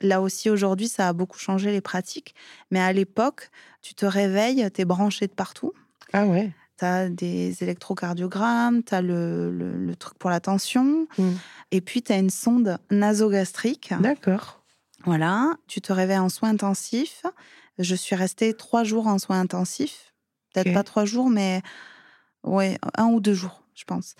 [0.00, 2.34] là aussi, aujourd'hui, ça a beaucoup changé les pratiques.
[2.72, 5.72] Mais à l'époque, tu te réveilles, tu es branché de partout.
[6.12, 6.52] Ah ouais.
[6.78, 11.06] Tu as des électrocardiogrammes, tu as le, truc pour la tension.
[11.18, 11.30] Mmh.
[11.70, 13.94] Et puis, tu as une sonde nasogastrique.
[14.00, 14.62] D'accord.
[15.04, 15.52] Voilà.
[15.66, 17.22] Tu te réveilles en soins intensifs.
[17.78, 20.12] Je suis restée trois jours en soins intensifs.
[20.52, 21.62] Peut-être pas trois jours, mais
[22.44, 24.14] ouais, un ou deux jours, je pense.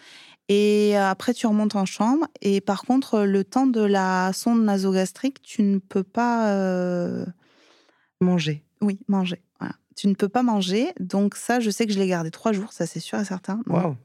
[0.48, 2.26] Et après, tu remontes en chambre.
[2.40, 7.26] Et par contre, le temps de la sonde nasogastrique, tu ne peux pas euh,
[8.20, 8.64] manger.
[8.80, 9.42] Oui, manger.
[9.96, 10.92] Tu ne peux pas manger.
[11.00, 13.60] Donc ça, je sais que je l'ai gardé trois jours, ça c'est sûr et certain.
[13.66, 13.96] Waouh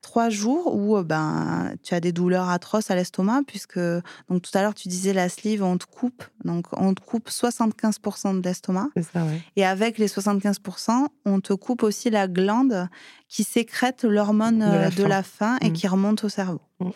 [0.00, 4.50] trois jours où euh, ben, tu as des douleurs atroces à l'estomac, puisque donc, tout
[4.54, 6.24] à l'heure, tu disais la sleeve, on te coupe.
[6.44, 8.88] Donc, on te coupe 75% de l'estomac.
[9.56, 12.88] Et avec les 75%, on te coupe aussi la glande
[13.28, 15.72] qui sécrète l'hormone de, la, faim et mmh.
[15.72, 16.60] qui remonte au cerveau.
[16.80, 16.90] Mmh.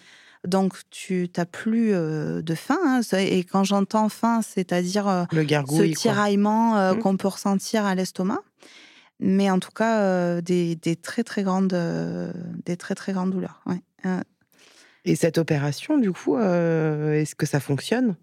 [0.46, 2.78] Donc, tu n'as plus euh, de faim.
[2.84, 6.98] Hein, et quand j'entends faim, c'est-à-dire euh, ce tiraillement mmh.
[6.98, 8.42] qu'on peut ressentir à l'estomac
[9.22, 12.32] mais en tout cas euh, des, très très grandes euh,
[12.66, 13.62] des très très grandes douleurs.
[14.04, 14.20] Euh.
[15.04, 18.14] Et cette opération, du coup, est-ce que ça fonctionne?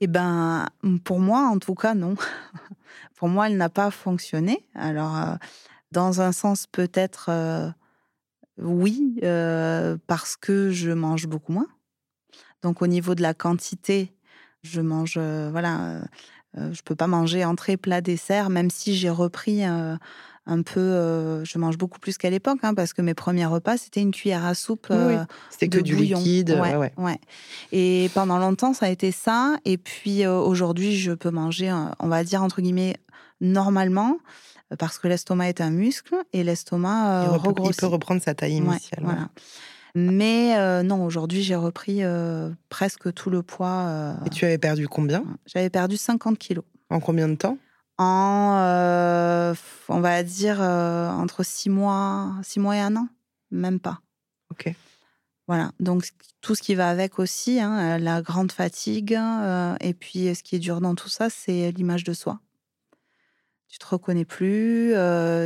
[0.00, 0.66] Eh ben,
[1.02, 2.14] pour moi, en tout cas, non.
[3.16, 4.66] pour moi, elle n'a pas fonctionné.
[4.74, 5.38] Alors,
[5.90, 7.72] dans un sens, peut-être
[8.60, 9.20] oui,
[10.06, 11.68] parce que je mange beaucoup moins.
[12.62, 14.12] Donc, au niveau de la quantité,
[14.62, 16.00] je mange, voilà
[16.56, 19.96] euh, je peux pas manger entrée, plat, dessert, même si j'ai repris euh,
[20.46, 20.80] un peu.
[20.80, 24.12] Euh, je mange beaucoup plus qu'à l'époque, hein, parce que mes premiers repas, c'était une
[24.12, 24.92] cuillère à soupe.
[25.50, 26.58] C'était que du liquide.
[26.60, 27.20] Ouais, ouais.
[27.72, 29.56] Et pendant longtemps, ça a été ça.
[29.64, 32.96] Et puis aujourd'hui, je peux manger, on va dire, entre guillemets,
[33.40, 34.18] normalement
[34.78, 39.00] parce que l'estomac est un muscle et l'estomac il, il, peut reprendre sa taille initiale.
[39.02, 39.28] voilà.
[39.94, 43.86] Mais euh, non, aujourd'hui, j'ai repris euh, presque tout le poids.
[43.86, 45.24] Euh, et tu avais perdu combien?
[45.46, 46.64] J'avais perdu 50 kilos.
[46.90, 47.58] En combien de temps?
[47.98, 49.54] En,
[49.88, 53.08] on va dire, entre 6 mois, six mois et un an.
[53.50, 54.00] Même pas.
[54.50, 54.72] Ok.
[55.48, 56.10] Voilà, donc
[56.42, 59.18] tout ce qui va avec aussi, hein, la grande fatigue.
[59.80, 62.38] et puis, ce qui est dur dans tout ça, c'est l'image de soi.
[63.68, 64.94] Tu te reconnais plus,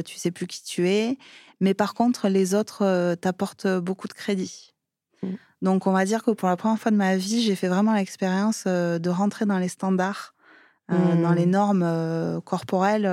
[0.05, 1.19] tu sais plus qui tu es.
[1.63, 4.75] Mais par contre, les autres euh, t'apportent beaucoup de crédit.
[5.23, 5.29] Mmh.
[5.63, 7.95] Donc, on va dire que pour la première fois de ma vie, j'ai fait vraiment
[7.95, 10.35] l'expérience euh, de rentrer dans les standards,
[10.91, 11.51] euh, dans les mmh.
[11.51, 13.09] normes corporelles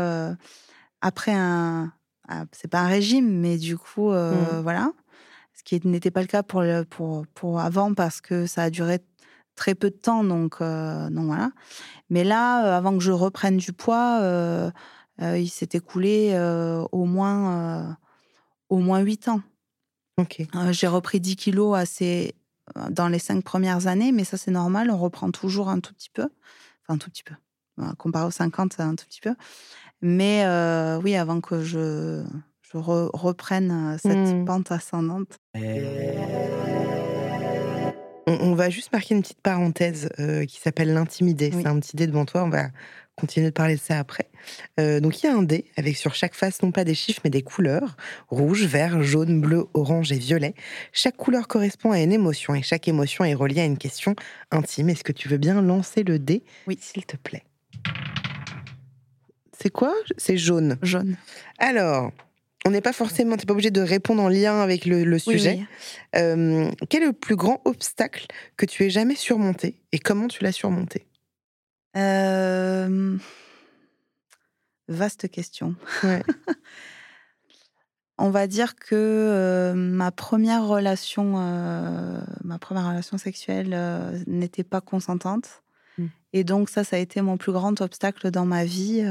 [1.01, 1.93] après un.
[2.27, 4.61] Ah, c'est pas un régime, mais du coup, mmh.
[4.63, 4.91] voilà.
[5.53, 8.99] Ce qui n'était pas le cas pour, pour, pour avant parce que ça a duré
[9.55, 10.23] très peu de temps.
[10.23, 11.51] Donc, donc voilà.
[12.09, 14.71] Mais là, avant que je reprenne du poids,
[15.21, 16.37] il s'est écoulé
[16.91, 17.97] au moins
[18.69, 19.41] au moins 8 ans.
[20.55, 22.35] Euh, j'ai repris 10 kilos assez
[22.77, 25.93] euh, dans les cinq premières années, mais ça c'est normal, on reprend toujours un tout
[25.93, 26.23] petit peu.
[26.83, 27.35] Enfin, un tout petit peu.
[27.97, 29.33] Comparé aux 50, un tout petit peu.
[30.01, 32.25] Mais euh, oui, avant que je,
[32.61, 34.43] je reprenne cette mmh.
[34.43, 35.37] pente ascendante.
[38.27, 40.09] On, va juste marquer une petite parenthèse
[40.47, 41.51] qui s'appelle l'intimidé.
[41.51, 42.67] C'est un petit dé devant toi, on va
[43.19, 44.29] continuer de parler de ça après.
[44.79, 47.21] Euh, donc il y a un dé avec sur chaque face non pas des chiffres
[47.23, 47.97] mais des couleurs
[48.29, 50.53] rouge, vert, jaune, bleu, orange et violet.
[50.93, 54.15] Chaque couleur correspond à une émotion et chaque émotion est reliée à une question
[54.51, 54.89] intime.
[54.89, 57.43] Est-ce que tu veux bien lancer le dé Oui, s'il te plaît?
[59.61, 59.93] C'est quoi?
[60.17, 60.77] C'est jaune.
[60.81, 61.17] Jaune.
[61.57, 62.11] Alors,
[62.65, 65.59] on n'est pas forcément, t'es pas obligé de répondre en lien avec le, sujet.
[66.15, 68.27] Euh, quel est le plus grand obstacle
[68.57, 71.05] que tu aies jamais surmonté et comment tu l'as surmonté?
[74.87, 75.75] Vaste question.
[78.21, 81.35] On va dire que ma première relation,
[82.43, 85.63] ma première relation sexuelle n'était pas consentante,
[85.97, 86.05] mmh.
[86.33, 89.01] et donc ça, ça a été mon plus grand obstacle dans ma vie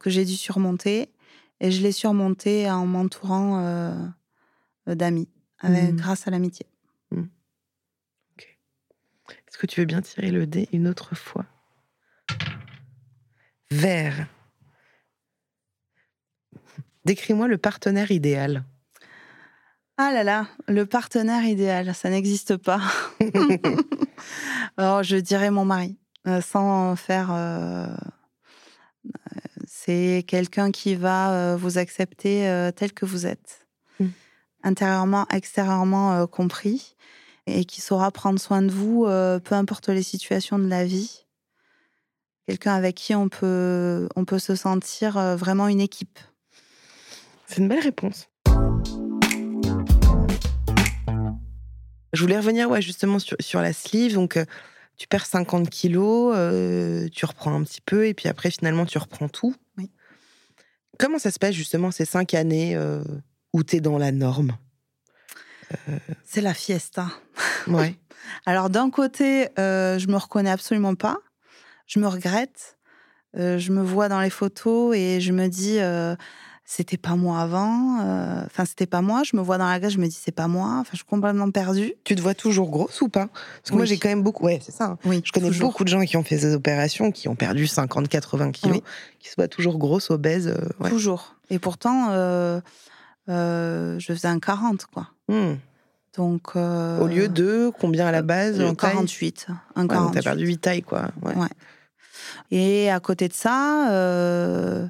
[0.00, 1.12] que j'ai dû surmonter,
[1.60, 4.12] et je l'ai surmonté en m'entourant
[4.88, 5.28] d'amis,
[5.62, 5.92] mmh.
[5.92, 6.66] grâce à l'amitié.
[9.52, 11.44] Est-ce que tu veux bien tirer le dé une autre fois?
[13.70, 14.26] Vert.
[17.04, 18.64] Décris-moi le partenaire idéal.
[19.98, 22.80] Ah là là, le partenaire idéal, ça n'existe pas.
[24.78, 27.28] Alors, je dirais mon mari, euh, sans faire.
[27.30, 27.94] Euh,
[29.66, 33.68] c'est quelqu'un qui va euh, vous accepter tel que vous êtes,
[34.00, 34.06] mmh.
[34.62, 36.96] intérieurement, extérieurement compris,
[37.46, 41.24] et qui saura prendre soin de vous, euh, peu importe les situations de la vie.
[42.46, 46.18] Quelqu'un avec qui on peut, on peut se sentir euh, vraiment une équipe.
[47.46, 48.28] C'est une belle réponse.
[52.12, 54.14] Je voulais revenir ouais, justement sur, sur la sleeve.
[54.14, 54.44] Donc, euh,
[54.96, 56.34] tu perds 50 kilos,
[57.12, 59.54] tu reprends un petit peu, et puis après, finalement, tu reprends tout.
[59.78, 59.90] Oui.
[60.98, 62.78] Comment ça se passe, justement, ces cinq années
[63.52, 64.52] où tu es dans la norme?
[66.24, 67.06] C'est la fiesta.
[67.68, 67.94] Ouais.
[68.44, 71.18] Alors, d'un côté, euh, je me reconnais absolument pas.
[71.86, 72.76] Je me regrette.
[73.36, 76.16] Euh, je me vois dans les photos et je me dis, euh,
[76.64, 77.98] c'était pas moi avant.
[78.46, 79.22] Enfin, c'était pas moi.
[79.24, 80.78] Je me vois dans la glace, je me dis, c'est pas moi.
[80.80, 81.94] Enfin, je suis complètement perdue.
[82.04, 83.28] Tu te vois toujours grosse ou pas?
[83.28, 84.44] Parce que moi, j'ai quand même beaucoup.
[84.46, 84.84] Ouais, c'est ça.
[84.86, 84.98] hein.
[85.04, 85.68] Oui, Je connais toujours.
[85.70, 88.82] beaucoup de gens qui ont fait ces opérations, qui ont perdu 50, 80 kilos, Oui.
[89.20, 90.52] qui se voient toujours grosses, obèses.
[90.80, 90.90] ouais.
[90.90, 91.36] Toujours.
[91.50, 92.08] Et pourtant,
[93.28, 95.08] euh, je faisais un 40, quoi.
[95.28, 95.54] Hmm.
[96.16, 96.56] Donc.
[96.56, 98.92] euh, Au lieu de combien à la base euh, en taille?
[98.92, 99.46] 48.
[99.76, 100.14] Un Ouais, donc 48.
[100.14, 101.08] T'as perdu 8 tailles, quoi.
[101.22, 101.34] Ouais.
[101.36, 101.48] Ouais.
[102.50, 104.86] Et à côté de ça, euh,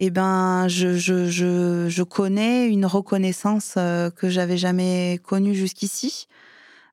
[0.00, 6.28] eh ben, je, je, je, je connais une reconnaissance que j'avais jamais connue jusqu'ici.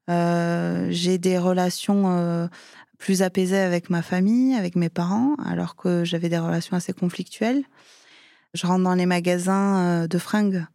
[0.07, 2.49] J'ai des relations
[2.97, 7.63] plus apaisées avec ma famille, avec mes parents, alors que j'avais des relations assez conflictuelles.
[8.55, 10.65] Je rentre dans les magasins euh, de fringues.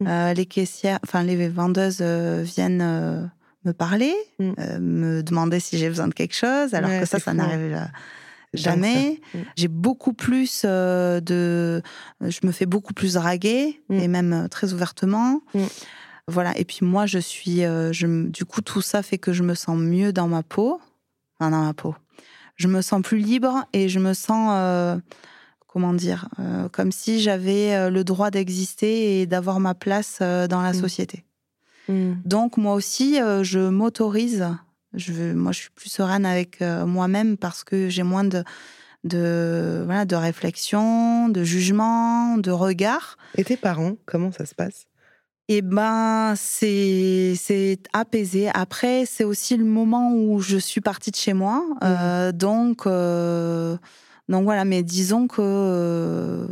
[0.00, 0.06] Mm.
[0.08, 3.30] Euh, les caissières, enfin les vendeuses euh, viennent
[3.64, 4.52] me parler, Mm.
[4.58, 7.78] euh, me demander si j'ai besoin de quelque chose, alors Ouais, que ça, ça n'arrive
[8.54, 9.20] jamais.
[9.32, 9.38] ça.
[9.38, 9.42] Mm.
[9.56, 11.82] J'ai beaucoup plus de,
[12.20, 15.40] je me fais beaucoup plus draguer et même très ouvertement.
[16.28, 16.58] Voilà.
[16.58, 19.54] Et puis moi, je suis, euh, je, du coup, tout ça fait que je me
[19.54, 20.80] sens mieux dans ma peau,
[21.38, 21.94] enfin dans ma peau.
[22.56, 24.96] Je me sens plus libre et je me sens, euh,
[25.76, 30.46] comment dire, euh, comme si j'avais euh, le droit d'exister et d'avoir ma place euh,
[30.48, 30.80] dans la Mm.
[30.80, 31.24] société.
[31.86, 32.14] Hmm.
[32.24, 34.46] Donc moi aussi, je m'autorise.
[34.94, 38.42] Je, veux- moi, je suis plus sereine avec moi-même parce que j'ai moins de,
[39.04, 43.18] de, voilà, de réflexion, de jugement, de regard.
[43.36, 44.86] Et tes parents, comment ça se passe?
[45.48, 48.48] Et ben, c'est c'est apaisé.
[48.54, 51.62] Après, c'est aussi le moment où je suis partie de chez moi.
[51.84, 53.76] Euh, donc, euh,
[54.28, 54.64] donc voilà.
[54.64, 56.46] Mais disons que euh,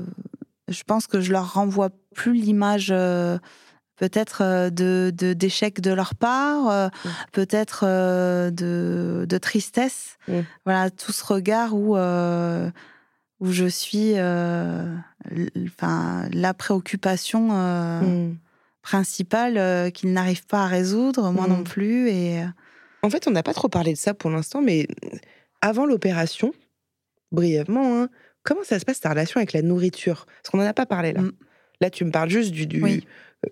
[0.68, 2.88] je pense que je leur renvoie plus l'image.
[2.90, 3.38] euh,
[3.96, 7.08] Peut-être euh, de d'échec de, leur part, euh, Mm.
[7.30, 7.84] peut-être
[8.50, 10.16] de, de tristesse.
[10.26, 10.40] Mm.
[10.64, 14.14] Voilà, tout ce regard où, où je suis,
[15.68, 18.34] enfin, la préoccupation Hmm.
[18.82, 22.08] principale qu'ils n'arrivent pas à résoudre, moi non plus.
[22.10, 22.42] Et
[23.02, 24.88] En fait, on n'a pas trop parlé de ça pour l'instant, mais
[25.60, 26.52] avant l'opération,
[27.34, 28.08] brièvement, hein,
[28.42, 30.26] comment ça se passe ta relation avec la nourriture?
[30.26, 31.20] Parce qu'on n'en a pas parlé là.
[31.22, 31.32] Mm.
[31.80, 32.66] Là, tu me parles juste du.
[32.66, 33.06] du- Oui.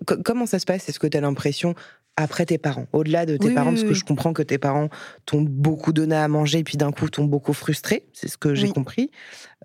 [0.07, 0.89] Co- comment ça se passe?
[0.89, 1.75] Est-ce que tu as l'impression,
[2.17, 4.57] après tes parents, au-delà de tes Oui, parents, oui, parce que je comprends que tes
[4.57, 4.89] parents
[5.27, 8.55] t'ont beaucoup donné à manger, et puis d'un coup t'ont beaucoup frustré, c'est ce que
[8.55, 9.11] j'ai compris.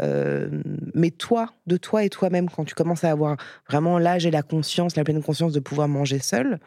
[0.01, 0.49] Euh,
[0.93, 3.38] mais toi, de toi et toi-même, quand tu commences à avoir
[3.69, 6.60] vraiment l'âge et la conscience, la pleine conscience de pouvoir manger seul,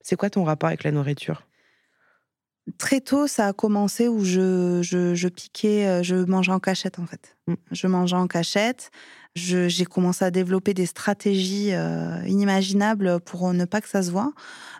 [0.00, 1.46] c'est quoi ton rapport avec la nourriture?
[2.78, 6.98] Très tôt, ça a commencé où je, je, je piquais, euh, je mangeais en cachette
[6.98, 7.36] en fait.
[7.46, 7.54] Mm.
[7.70, 8.90] Je mangeais en cachette.
[9.36, 14.32] J'ai commencé à développer des stratégies euh, inimaginables pour ne pas que ça se voit.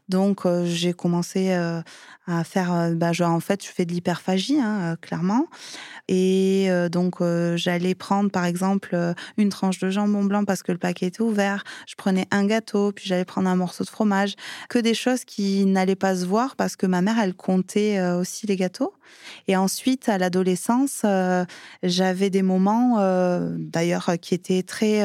[0.09, 1.83] Donc, euh, j'ai commencé euh,
[2.27, 2.73] à faire.
[2.73, 5.47] euh, bah, je- en fait, je fais de l'hyperphagie, hein, euh, clairement.
[6.09, 7.17] Et euh, donc,
[7.57, 8.97] j'allais prendre, par exemple,
[9.37, 11.65] une tranche de jambon blanc parce que le paquet était ouvert.
[11.87, 14.35] Je prenais un gâteau, puis j'allais prendre un morceau de fromage.
[14.69, 18.47] Que des choses qui n'allaient pas se voir parce que ma mère, elle comptait aussi
[18.47, 18.95] les gâteaux.
[19.49, 21.05] Et ensuite, à l'adolescence,
[21.83, 22.99] j'avais des moments,
[23.59, 25.03] d'ailleurs, qui étaient très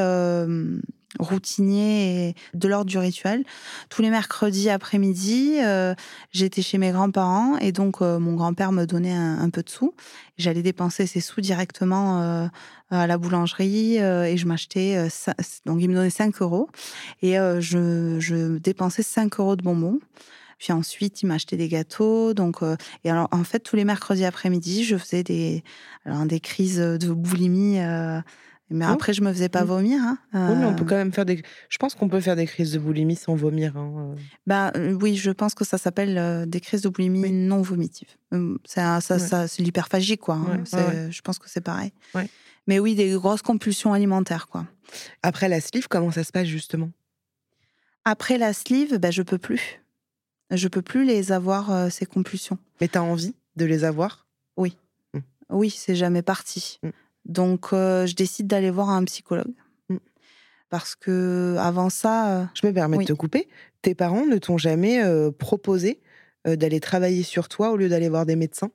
[1.18, 3.44] routiniers et de l'ordre du rituel.
[3.90, 5.96] Tous les mercredis après-midi, euh,
[6.32, 9.96] j'étais chez mes grands-parents et donc euh, mon grand-père me donnait un, peu de sous.
[10.38, 12.48] J'allais dépenser ces sous directement euh,
[12.92, 15.10] à la boulangerie et je m'achetais,
[15.66, 16.70] donc il me donnait 5 euros
[17.22, 20.00] et je, dépensais 5 euros de bonbons.
[20.58, 22.34] Puis ensuite, il m'achetait des gâteaux.
[22.34, 22.58] Donc,
[23.04, 25.64] et alors, en fait, tous les mercredis après-midi, je faisais des,
[26.26, 27.80] des crises de boulimie.
[28.70, 28.92] Mais Oh.
[28.94, 29.68] après, je me faisais pas Mm.
[29.68, 30.02] vomir.
[30.02, 30.18] hein.
[30.34, 31.42] Oui, mais on Euh, peut quand même faire des.
[31.70, 33.76] Je pense qu'on peut faire des crises de boulimie sans vomir.
[33.78, 34.16] hein, euh.
[34.48, 37.32] bah, euh, oui, je pense que ça s'appelle euh, des crises de boulimie Oui.
[37.32, 38.10] non vomitives.
[38.34, 39.20] Euh, C'est ça, Ouais.
[39.20, 40.36] ça- c'est l'hyperphagie, quoi.
[40.36, 40.64] hein.
[40.74, 41.12] Ouais, ouais.
[41.12, 41.92] Je pense que c'est pareil.
[42.68, 44.66] Mais oui, des grosses compulsions alimentaires, quoi.
[45.24, 46.92] Après la sleeve, comment ça se passe justement?
[48.06, 49.82] Après la sleeve, bah, je peux plus.
[50.52, 52.58] Je peux plus les avoir, euh, ces compulsions.
[52.82, 54.26] Mais t'as envie de les avoir?
[55.52, 56.80] Oui, c'est jamais parti.
[56.84, 56.90] Mm.
[57.30, 59.54] Donc, euh, je décide d'aller voir un psychologue.
[59.90, 59.98] Mm.
[60.70, 63.06] Parce que avant ça, euh, Je me permets Oui.
[63.06, 63.48] de te couper.
[63.82, 66.02] Tes parents ne t'ont jamais euh, proposé
[66.48, 68.72] euh, d'aller travailler sur toi au lieu d'aller voir des médecins?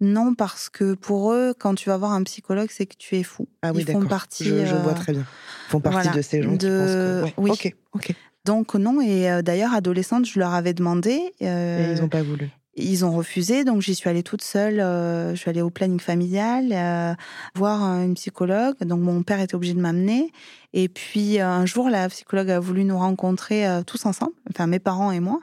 [0.00, 3.22] Non, parce que pour eux, quand tu vas voir un psychologue, c'est que tu es
[3.22, 3.46] fou.
[3.62, 4.08] Ah oui, Ils font d'accord.
[4.08, 4.44] partie.
[4.44, 5.22] Je, je vois euh, très bien.
[5.66, 7.22] Ils font partie voilà, de ces gens qui de- pensent que.
[7.24, 7.34] Ouais.
[7.36, 7.50] oui.
[7.50, 8.12] Ok, ok.
[8.44, 11.32] Donc non, et d'ailleurs, adolescente, je leur avais demandé.
[11.40, 11.46] et
[11.92, 12.48] ils n'ont pas voulu.
[12.78, 14.76] Ils ont refusé, donc j'y suis allée toute seule.
[14.76, 17.16] je suis allée au planning familial,
[17.54, 18.76] voir une psychologue.
[18.80, 20.32] Donc mon père était obligé de m'amener.
[20.72, 25.10] Et puis un jour, la psychologue a voulu nous rencontrer tous ensemble, enfin mes parents
[25.12, 25.40] et moi.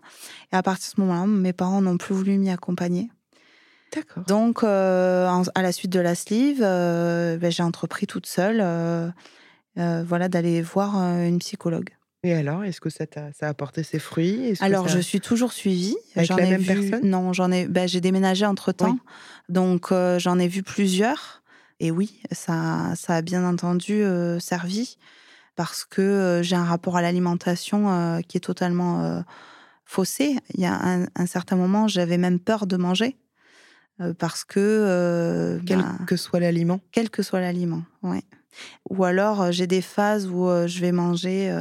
[0.53, 3.09] Et à partir de ce moment-là, mes parents n'ont plus voulu m'y accompagner.
[3.93, 4.23] D'accord.
[4.25, 9.13] Donc à la suite de la sleeve, ben, j'ai entrepris toute seule,
[9.75, 11.89] voilà, d'aller voir une psychologue.
[12.25, 14.55] Et alors, est-ce que ça, a, apporté ses fruits?
[14.59, 15.95] Alors, je suis toujours suivie.
[16.15, 17.07] Avec la même personne?
[17.07, 17.67] Non, j'en ai.
[17.67, 18.97] Ben, j'ai déménagé entre temps,
[19.47, 21.43] donc euh, j'en ai vu plusieurs.
[21.79, 24.97] Et oui, ça, ça a bien entendu euh, servi
[25.55, 29.23] parce que euh, j'ai un rapport à l'alimentation qui est totalement
[29.85, 30.37] faussé.
[30.55, 33.17] Il y a un, certain moment, j'avais même peur de manger
[34.17, 36.79] parce que quel ben que soit l'aliment.
[36.91, 38.23] Quel que soit l'aliment, oui.
[38.89, 41.53] Ou alors j'ai des phases où je vais manger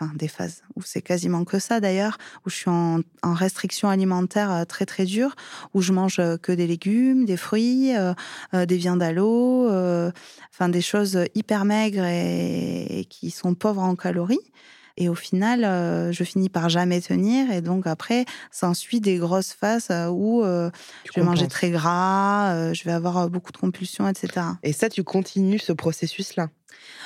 [0.00, 4.50] enfin des phases où c'est quasiment que ça d'ailleurs, où je suis en, restriction alimentaire
[4.50, 5.34] euh, très très dure,
[5.74, 8.14] où je mange euh, que des légumes, des fruits, euh,
[8.66, 14.38] des viandes à l'eau, enfin des choses hyper maigres et, qui sont pauvres en calories.
[14.96, 15.60] Et au final,
[16.12, 17.52] je finis par jamais tenir.
[17.52, 22.90] Et donc après, s'ensuit des grosses phases où je vais manger très gras, je vais
[22.90, 24.46] avoir beaucoup de compulsions, etc.
[24.64, 26.48] Et ça, tu continues ce processus-là?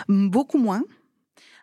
[0.08, 0.84] Beaucoup moins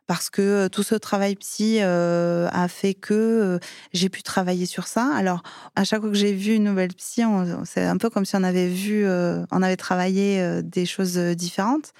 [0.09, 3.59] parce que tout ce travail psy a fait que
[3.93, 5.07] j'ai pu travailler sur ça.
[5.13, 5.43] Alors,
[5.75, 7.21] à chaque fois que j'ai vu une nouvelle psy,
[7.63, 11.93] c'est un peu comme si on avait vu, on avait travaillé des choses différentes.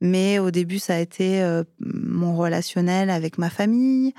[0.00, 1.40] Mais au début, ça a été
[1.78, 4.12] mon relationnel avec ma famille.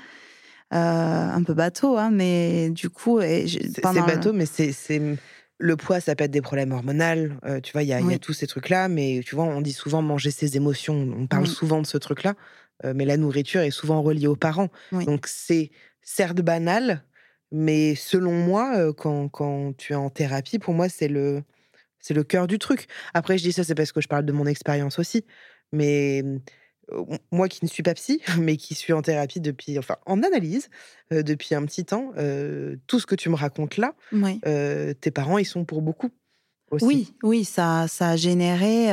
[0.70, 3.20] un peu bateau, hein, mais du coup.
[3.20, 5.18] C'est bateau, mais c'est
[5.58, 7.28] le poids, ça peut être des problèmes hormonaux.
[7.62, 10.30] tu vois, il y, a tous ces trucs-là, mais tu vois, on dit souvent manger
[10.30, 11.14] ses émotions.
[11.14, 12.34] On parle souvent de ce truc-là.
[12.84, 14.68] Mais la nourriture est souvent reliée aux parents.
[14.92, 15.70] Donc c'est
[16.02, 17.04] certes banal,
[17.50, 21.42] mais selon moi, quand, quand, tu es en thérapie, pour moi, c'est le,
[21.98, 22.86] c'est le cœur du truc.
[23.14, 25.24] Après, je dis ça, c'est parce que je parle de mon expérience aussi.
[25.72, 26.22] Mais
[26.92, 30.22] euh, moi qui ne suis pas psy, mais qui suis en thérapie depuis, enfin en
[30.22, 30.70] analyse
[31.10, 32.12] depuis un petit temps,
[32.86, 33.94] tout ce que tu me racontes là,
[35.00, 36.10] tes parents, ils sont pour beaucoup.
[36.70, 36.84] Aussi.
[36.84, 38.88] Oui, oui, ça, ça a généré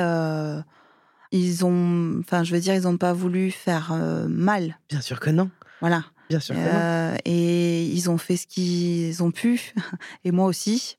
[1.31, 4.77] ils ont, enfin, je veux dire, ils n'ont pas voulu faire euh, mal.
[4.89, 5.49] Bien sûr que non.
[5.81, 6.03] Voilà.
[6.29, 6.55] Bien sûr.
[6.57, 9.73] Euh, et ils ont fait ce qu'ils ont pu,
[10.23, 10.97] et moi aussi.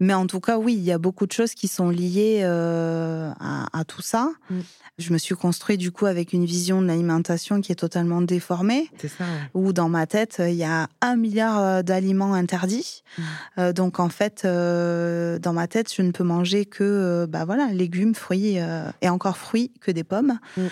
[0.00, 3.30] Mais en tout cas, oui, il y a beaucoup de choses qui sont liées euh,
[3.40, 4.30] à, tout ça.
[4.50, 4.60] Mm.
[4.98, 8.90] Je me suis construit du coup avec une vision de l'alimentation qui est totalement déformée.
[8.98, 9.24] C'est ça.
[9.54, 13.02] Où dans ma tête, il y a un milliard euh, d'aliments interdits.
[13.16, 13.22] Mm.
[13.58, 17.68] Euh, donc en fait, euh, dans ma tête, je ne peux manger que bah voilà,
[17.72, 18.58] légumes, fruits
[19.02, 20.38] et encore fruits que des pommes.
[20.56, 20.62] Mm.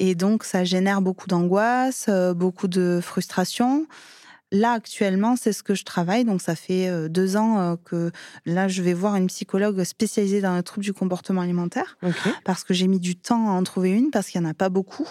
[0.00, 3.55] Et donc ça génère beaucoup d'angoisse, beaucoup de frustration.
[4.52, 6.24] Là, actuellement, c'est ce que je travaille.
[6.24, 8.12] Donc, ça fait euh, deux ans euh, que
[8.44, 11.98] là, je vais voir une psychologue spécialisée dans les troubles du comportement alimentaire.
[12.44, 14.54] Parce que j'ai mis du temps à en trouver une, parce qu'il n'y en a
[14.54, 15.08] pas beaucoup.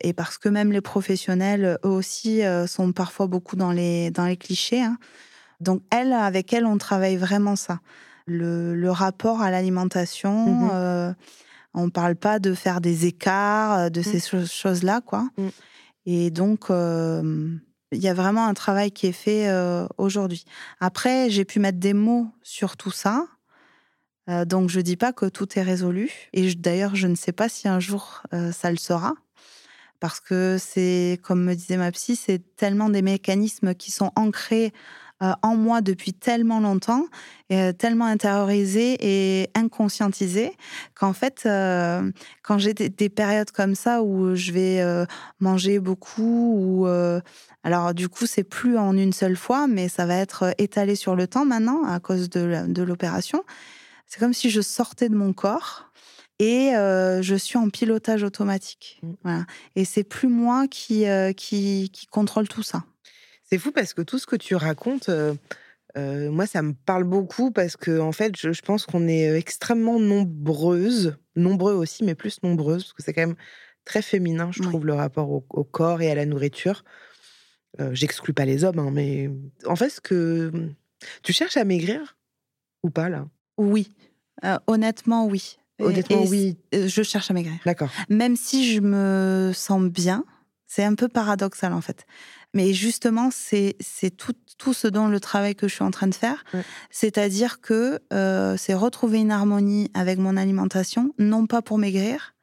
[0.00, 4.26] Et parce que même les professionnels, eux aussi, euh, sont parfois beaucoup dans les, dans
[4.26, 4.82] les clichés.
[4.82, 4.96] Hein.
[5.60, 7.80] Donc, elle, avec elle, on travaille vraiment ça.
[8.26, 10.46] Le, rapport à l'alimentation.
[10.46, 11.14] Mmh
[11.74, 14.02] on ne parle pas de faire des écarts, de mmh.
[14.02, 15.28] ces choses-là, quoi.
[15.38, 15.48] Mmh.
[16.06, 16.70] Et donc,
[17.92, 20.44] il y a vraiment un travail qui est fait euh, aujourd'hui.
[20.80, 23.26] Après, j'ai pu mettre des mots sur tout ça.
[24.28, 26.10] Euh, donc, je ne dis pas que tout est résolu.
[26.32, 29.14] Et d'ailleurs, je ne sais pas si un jour euh, ça le sera.
[30.00, 34.72] Parce que c'est, comme me disait ma psy, c'est tellement des mécanismes qui sont ancrés
[35.42, 37.06] en moi depuis tellement longtemps,
[37.48, 40.52] et tellement intériorisés et inconscientisés,
[40.94, 41.42] qu'en fait,
[42.42, 45.06] quand j'ai des, des, périodes comme ça où je vais
[45.40, 46.86] manger beaucoup ou
[47.64, 50.96] alors du coup, c'est plus en une seule fois, mais ça va être euh, étalé
[50.96, 53.44] sur le temps maintenant à cause de l'opération.
[54.06, 55.90] C'est comme si je sortais de mon corps
[56.38, 59.00] et euh, je suis en pilotage automatique.
[59.02, 59.12] Mmh.
[59.22, 59.44] Voilà.
[59.76, 62.84] Et c'est plus moi qui, euh, qui, qui, contrôle tout ça.
[63.52, 65.10] C'est fou parce que tout ce que tu racontes,
[65.94, 71.18] moi, ça me parle beaucoup parce que en fait, je, pense qu'on est extrêmement nombreuses,
[71.36, 73.36] nombreux aussi, mais plus nombreuses, parce que c'est quand même
[73.84, 76.82] très féminin, je trouve, le rapport au, au, corps et à la nourriture.
[77.90, 79.28] J'exclus pas les hommes, hein, mais
[79.66, 80.74] en fait, ce que mmh,
[81.22, 82.16] tu cherches à maigrir
[82.82, 83.28] ou pas là?
[83.58, 83.92] Oui,
[84.66, 85.58] honnêtement oui.
[85.78, 86.56] Honnêtement oui.
[86.72, 87.60] Je cherche à maigrir.
[87.66, 87.90] D'accord.
[88.08, 90.24] Même si je me sens bien,
[90.66, 92.06] c'est un peu paradoxal en fait.
[92.54, 93.76] Mais justement, c'est
[94.16, 96.44] tout, tout ce dont le travail que je suis en train de faire.
[96.90, 98.00] C'est-à-dire que
[98.58, 102.34] c'est retrouver une harmonie avec mon alimentation, non pas pour maigrir,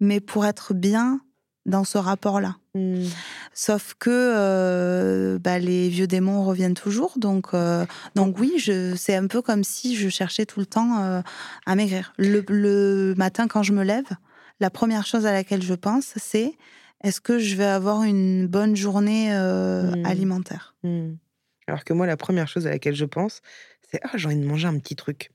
[0.00, 1.20] mais pour être bien
[1.66, 2.56] dans ce rapport-là.
[2.74, 3.04] Mmh.
[3.52, 7.14] Sauf que euh, bah, les vieux démons reviennent toujours.
[7.16, 7.84] Donc, euh,
[8.14, 8.54] donc oui,
[8.96, 11.20] c'est un peu comme si je cherchais tout le temps euh,
[11.66, 12.12] à maigrir.
[12.18, 14.08] Le, matin, quand je me lève,
[14.60, 16.56] la première chose à laquelle je pense, c'est
[17.02, 20.04] est-ce que je vais avoir une bonne journée mmh.
[20.04, 20.74] alimentaire?
[20.82, 21.12] Mmh.
[21.66, 23.42] Alors que moi, la première chose à laquelle je pense,
[23.90, 25.30] c'est ah, j'ai envie de manger un petit truc.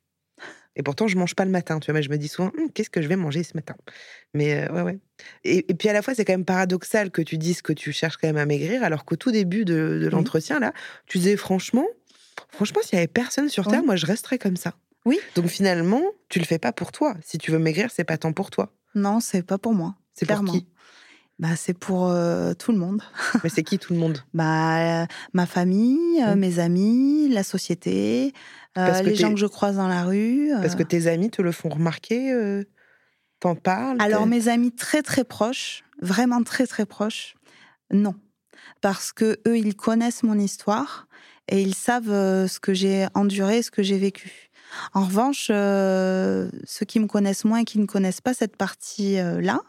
[0.75, 1.99] Et pourtant, je mange pas le matin, tu vois.
[1.99, 3.75] Mais je me dis souvent, «Hum, qu'est-ce que je vais manger ce matin?
[4.33, 4.99] Mais ouais, ouais.
[5.43, 8.17] Et, puis à la fois, c'est quand même paradoxal que tu dises que tu cherches
[8.17, 10.73] quand même à maigrir, alors qu'au tout début de, l'entretien, là,
[11.07, 11.85] tu disais franchement,
[12.49, 14.73] franchement, s'il y avait personne sur Terre, moi, je resterais comme ça.
[15.05, 15.19] Oui.
[15.35, 17.15] Donc finalement, tu le fais pas pour toi.
[17.23, 18.73] Si tu veux maigrir, c'est pas tant pour toi.
[18.95, 19.95] Non, c'est pas pour moi.
[20.13, 20.65] C'est pour qui?
[21.39, 22.13] Bah, c'est pour
[22.59, 23.01] tout le monde.
[23.43, 24.19] Mais c'est qui tout le monde?
[24.33, 26.35] Bah, Ma famille, mmh.
[26.35, 28.33] mes amis, la société,
[28.75, 30.51] les gens que je croise dans la rue.
[30.61, 32.63] Parce que tes amis te le font remarquer
[33.39, 33.97] T'en parles?
[33.99, 37.35] Alors, mes amis très très proches, vraiment très très proches,
[37.91, 38.15] non.
[38.81, 41.07] Parce que eux, ils connaissent mon histoire
[41.49, 44.49] et ils savent ce que j'ai enduré, ce que j'ai vécu.
[44.93, 49.61] En revanche, ceux qui me connaissent moins et qui ne connaissent pas cette partie-là,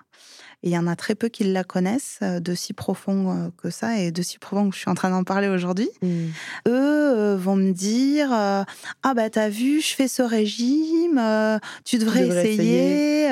[0.62, 3.70] il y en a très peu qui la connaissent euh, de si profond euh, que
[3.70, 5.88] ça et de si profond que je suis en train d'en parler aujourd'hui.
[6.02, 6.08] Mmh.
[6.66, 8.64] Eux euh, vont me dire Ah,
[9.14, 11.20] bah, t'as vu, je fais ce régime,
[11.84, 13.30] tu devrais, essayer.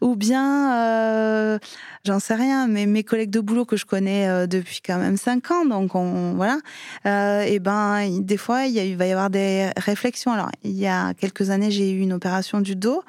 [0.00, 1.58] ou bien,
[2.04, 5.50] j'en sais rien, mais mes collègues de boulot que je connais depuis quand même cinq
[5.50, 6.58] ans, donc on, voilà,
[7.46, 10.32] et ben, des fois, il va y avoir des réflexions.
[10.32, 13.02] Alors, il y a quelques années, j'ai eu une opération du dos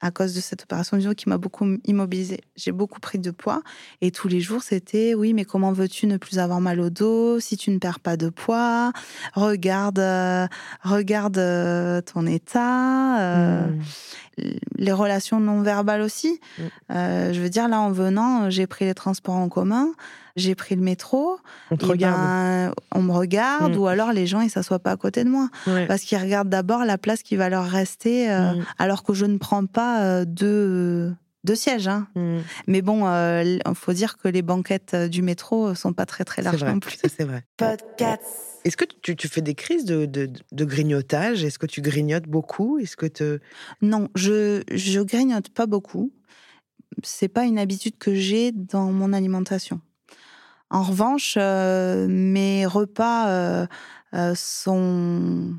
[0.00, 2.40] à cause de cette opération du dos qui m'a beaucoup immobilisée.
[2.56, 3.62] J'ai beaucoup pris de poids
[4.00, 7.40] et tous les jours c'était oui mais comment veux-tu ne plus avoir mal au dos
[7.40, 8.92] si tu ne perds pas de poids?
[9.34, 10.46] Regarde, euh,
[10.82, 13.20] regarde euh, ton état.
[13.20, 13.80] Euh, mmh.
[14.76, 16.40] Les relations non verbales aussi.
[16.58, 16.62] Mmh.
[16.88, 19.92] je veux dire là en venant j'ai pris les transports en commun
[20.40, 21.38] j'ai pris le métro.
[21.70, 22.20] On te regarde.
[22.20, 23.78] Ben, on me regarde, mm.
[23.78, 25.48] ou alors les gens, ils s'assoient pas à côté de moi.
[25.86, 28.64] Parce qu'ils regardent d'abord la place qui va leur rester, euh, mm.
[28.78, 31.12] alors que je ne prends pas euh, de
[31.44, 31.88] deux sièges.
[31.88, 32.08] Hein.
[32.14, 32.38] Mm.
[32.66, 36.42] Mais bon, il euh, faut dire que les banquettes du métro sont pas très très
[36.42, 36.96] larges non plus.
[36.96, 37.44] c'est vrai.
[38.64, 41.44] Est-ce que tu, tu, fais des crises de, de, de grignotage?
[41.44, 42.78] Est-ce que tu grignotes beaucoup?
[42.78, 43.38] Est-ce que te...
[43.80, 46.12] Non, je je grignote pas beaucoup.
[47.02, 49.80] C'est pas une habitude que j'ai dans mon alimentation.
[50.70, 53.66] En revanche, euh, mes repas euh,
[54.14, 55.54] euh, sont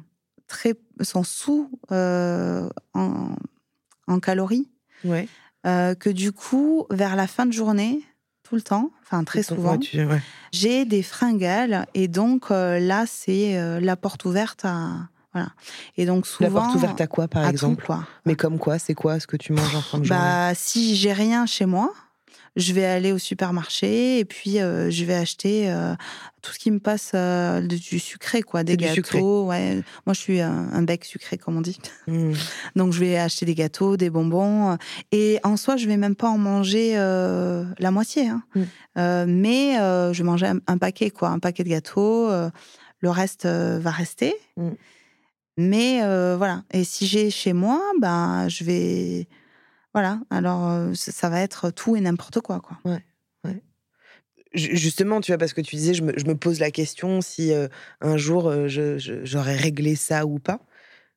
[0.48, 3.36] très sont sous en,
[4.22, 4.70] calories.
[5.64, 8.02] que du coup, vers la fin de journée,
[8.44, 9.80] tout le temps, enfin très souvent,
[10.52, 15.50] j'ai des fringales et donc là, c'est la porte ouverte à voilà.
[15.96, 16.50] Et donc souvent.
[16.50, 17.86] La porte ouverte à quoi, par exemple?
[17.86, 18.06] quoi.
[18.26, 20.22] Mais comme quoi C'est quoi ce que tu manges en fin de journée?
[20.22, 21.94] Bah, si j'ai rien chez moi,
[22.56, 25.94] je vais aller au supermarché et puis euh, je vais acheter euh,
[26.42, 29.46] tout ce qui me passe euh, du sucré, quoi, des gâteaux.
[29.46, 29.76] Ouais.
[30.06, 31.80] Moi, je suis un, bec sucré, comme on dit.
[32.08, 32.34] Mmh.
[32.76, 34.78] Donc, je vais acheter des gâteaux, des bonbons.
[35.12, 38.28] Et en soi, je vais même pas en manger la moitié.
[38.28, 38.44] Hein.
[38.56, 39.26] Mmh.
[39.28, 42.30] mais je vais manger un, paquet, quoi, un paquet de gâteaux.
[42.30, 44.36] le reste va rester.
[44.58, 44.70] Mmh.
[45.58, 46.00] Mais
[46.36, 46.64] voilà.
[46.72, 49.28] Et si j'ai chez moi, ben, je vais
[49.94, 52.78] voilà, alors ça va être tout et n'importe quoi, quoi.
[52.86, 53.04] Ouais,
[54.54, 57.54] Justement, tu vois, parce que tu disais, je me, pose la question si
[58.02, 60.60] un jour j'aurais réglé ça ou pas.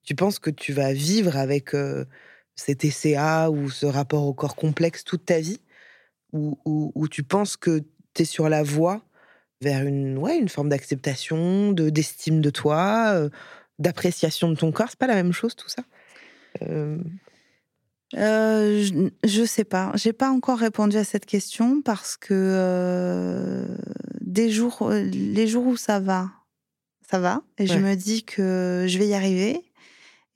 [0.05, 1.71] Tu penses que tu vas vivre avec
[2.55, 5.61] cet TCA ou ce rapport au corps complexe toute ta vie?
[6.33, 7.81] Ou, ou, tu penses que
[8.15, 9.03] tu es sur la voie
[9.61, 13.29] vers une, ouais, une forme d'acceptation, de, d'estime de toi,
[13.81, 14.91] d'appréciation de ton corps?
[14.91, 15.83] C'est pas la même chose tout ça?
[18.17, 18.85] Euh,
[19.25, 19.93] je, ne sais pas.
[19.95, 23.67] J'ai pas encore répondu à cette question parce que euh,
[24.21, 26.31] des jours, euh, les jours où ça va,
[27.11, 29.63] ça va, et je me dis que je vais y arriver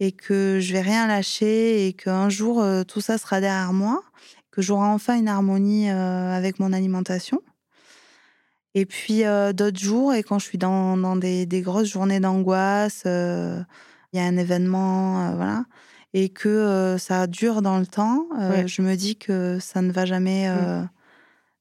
[0.00, 4.02] et que je vais rien lâcher et qu'un jour tout ça sera derrière moi,
[4.50, 7.40] que j'aurai enfin une harmonie avec mon alimentation.
[8.74, 9.22] Et puis
[9.54, 13.64] d'autres jours, et quand je suis dans, dans des, des, grosses journées d'angoisse, il
[14.12, 15.64] y a un événement, voilà
[16.14, 18.26] et que ça dure dans le temps,
[18.66, 20.88] je me dis que ça ne va jamais, mmh.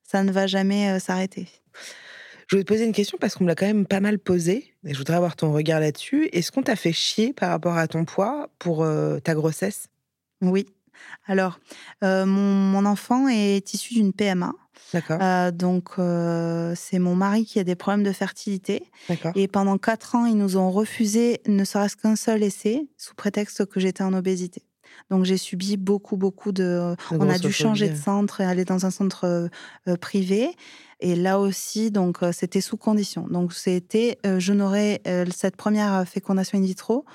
[0.03, 1.47] ça ne va jamais s'arrêter.
[2.47, 4.73] Je voulais te poser une question parce qu'on me l'a quand même pas mal posée
[4.85, 6.29] et je voudrais avoir ton regard là-dessus.
[6.31, 8.87] Est-ce qu'on t'a fait chier par rapport à ton poids pour
[9.23, 9.87] ta grossesse?
[10.41, 10.65] Oui.
[11.25, 11.59] Alors,
[12.01, 14.53] mon, mon, enfant est issu d'une PMA.
[14.93, 15.19] D'accord.
[15.21, 18.83] Euh, donc, euh, c'est mon mari qui a des problèmes de fertilité.
[19.35, 23.65] Et pendant quatre ans, ils nous ont refusé ne serait-ce qu'un seul essai, sous prétexte
[23.65, 24.63] que j'étais en obésité.
[25.11, 26.95] Donc j'ai subi beaucoup, beaucoup de.
[27.11, 29.49] On a dû changer de centre et aller dans un centre
[29.99, 30.49] privé.
[30.99, 33.27] Et là aussi, donc c'était sous condition.
[33.27, 35.01] Donc c'était, je n'aurais
[35.33, 37.05] cette première fécondation in vitro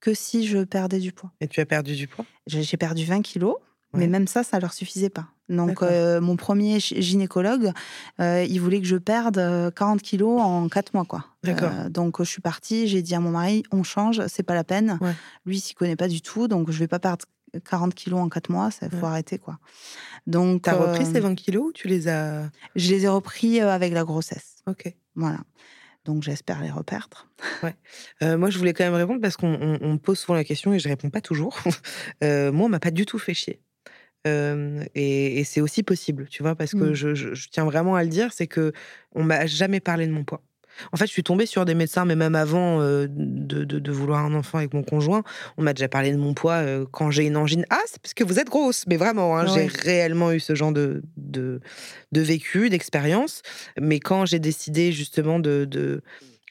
[0.00, 1.32] que si je perdais du poids.
[1.40, 2.26] Et tu as perdu du poids?
[2.46, 3.56] J'ai perdu 20 kilos.
[3.94, 5.28] Mais même ça, ça leur suffisait pas.
[5.56, 7.72] Donc, mon premier gynécologue,
[8.18, 11.26] il voulait que je perde 40 kilos en 4 mois, quoi.
[11.90, 14.98] Donc, je suis partie, j'ai dit à mon mari, on change, c'est pas la peine.
[15.46, 17.24] Lui, il s'y connaît pas du tout, donc je vais pas perdre
[17.68, 19.58] 40 kilos en 4 mois, il faut arrêter, quoi.
[20.26, 23.92] Donc, as repris ces 20 kilos ou tu les as Je les ai repris avec
[23.92, 24.56] la grossesse.
[24.66, 24.94] Ok.
[25.14, 25.38] Voilà.
[26.04, 27.28] Donc j'espère les reperdre.
[27.62, 28.36] Ouais.
[28.36, 30.88] moi, je voulais quand même répondre parce qu'on me pose souvent la question et je
[30.88, 31.60] réponds pas toujours.
[32.22, 33.60] moi, on m'a pas du tout fait chier
[34.24, 36.94] et, c'est aussi possible, tu vois, parce que mmh.
[36.94, 38.72] je, tiens vraiment à le dire, c'est que
[39.14, 40.42] on m'a jamais parlé de mon poids.
[40.92, 44.56] En fait, je suis tombée sur des médecins, mais même avant de, vouloir un enfant
[44.56, 45.22] avec mon conjoint,
[45.58, 47.66] on m'a déjà parlé de mon poids quand j'ai une angine.
[47.68, 50.72] Ah, c'est parce que vous êtes grosse, mais vraiment, hein, j'ai réellement eu ce genre
[50.72, 51.60] de, de,
[52.12, 53.42] vécu, d'expérience.
[53.78, 56.00] Mais quand j'ai décidé justement de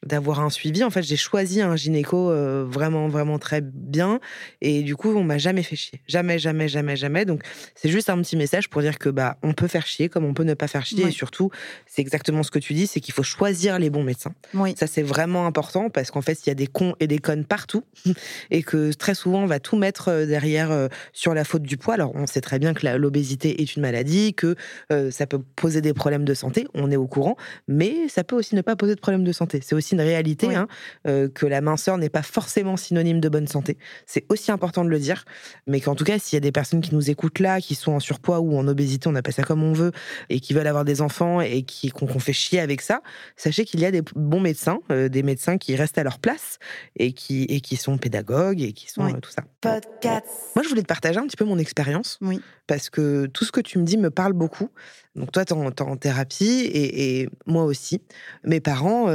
[0.05, 0.83] d'avoir un suivi.
[0.83, 4.19] En fait, j'ai choisi un gynéco euh, vraiment, vraiment très bien.
[4.59, 6.01] Et du coup, on m'a jamais fait chier.
[6.07, 7.25] Jamais, jamais, jamais, jamais.
[7.25, 7.43] Donc,
[7.75, 10.33] c'est juste un petit message pour dire que bah, on peut faire chier comme on
[10.33, 11.05] peut ne pas faire chier.
[11.05, 11.51] Et surtout,
[11.85, 14.33] c'est exactement ce que tu dis, c'est qu'il faut choisir les bons médecins.
[14.55, 14.73] Oui.
[14.77, 17.45] Ça, c'est vraiment important parce qu'en fait, il y a des cons et des connes
[17.45, 17.83] partout.
[18.51, 21.77] et que très souvent, on va tout mettre euh, derrière euh, sur la faute du
[21.77, 21.93] poids.
[21.93, 24.55] Alors, on sait très bien que l'obésité est une maladie, que
[25.11, 26.65] ça peut poser des problèmes de santé.
[26.73, 27.35] On est au courant.
[27.67, 29.59] Mais ça peut aussi ne pas poser de problèmes de santé.
[29.61, 30.67] C'est aussi une réalité, hein,
[31.07, 33.77] euh, que la minceur n'est pas forcément synonyme de bonne santé.
[34.05, 35.25] C'est aussi important de le dire,
[35.67, 37.93] mais qu'en tout cas, s'il y a des personnes qui nous écoutent là, qui sont
[37.93, 39.91] en surpoids ou en obésité, on appelle ça comme on veut,
[40.29, 43.01] et qui veulent avoir des enfants et qui qu'on fait chier avec ça,
[43.35, 46.59] sachez qu'il y a des bons médecins, euh, des médecins qui restent à leur place
[46.95, 49.43] et qui et qui sont pédagogues et qui sont euh, tout ça.
[50.55, 52.41] Moi, je voulais te partager un petit peu mon expérience, oui.
[52.67, 54.69] parce que tout ce que tu me dis me parle beaucoup.
[55.15, 58.01] Donc toi, tu es, en thérapie et, moi aussi.
[58.43, 59.07] Mes parents,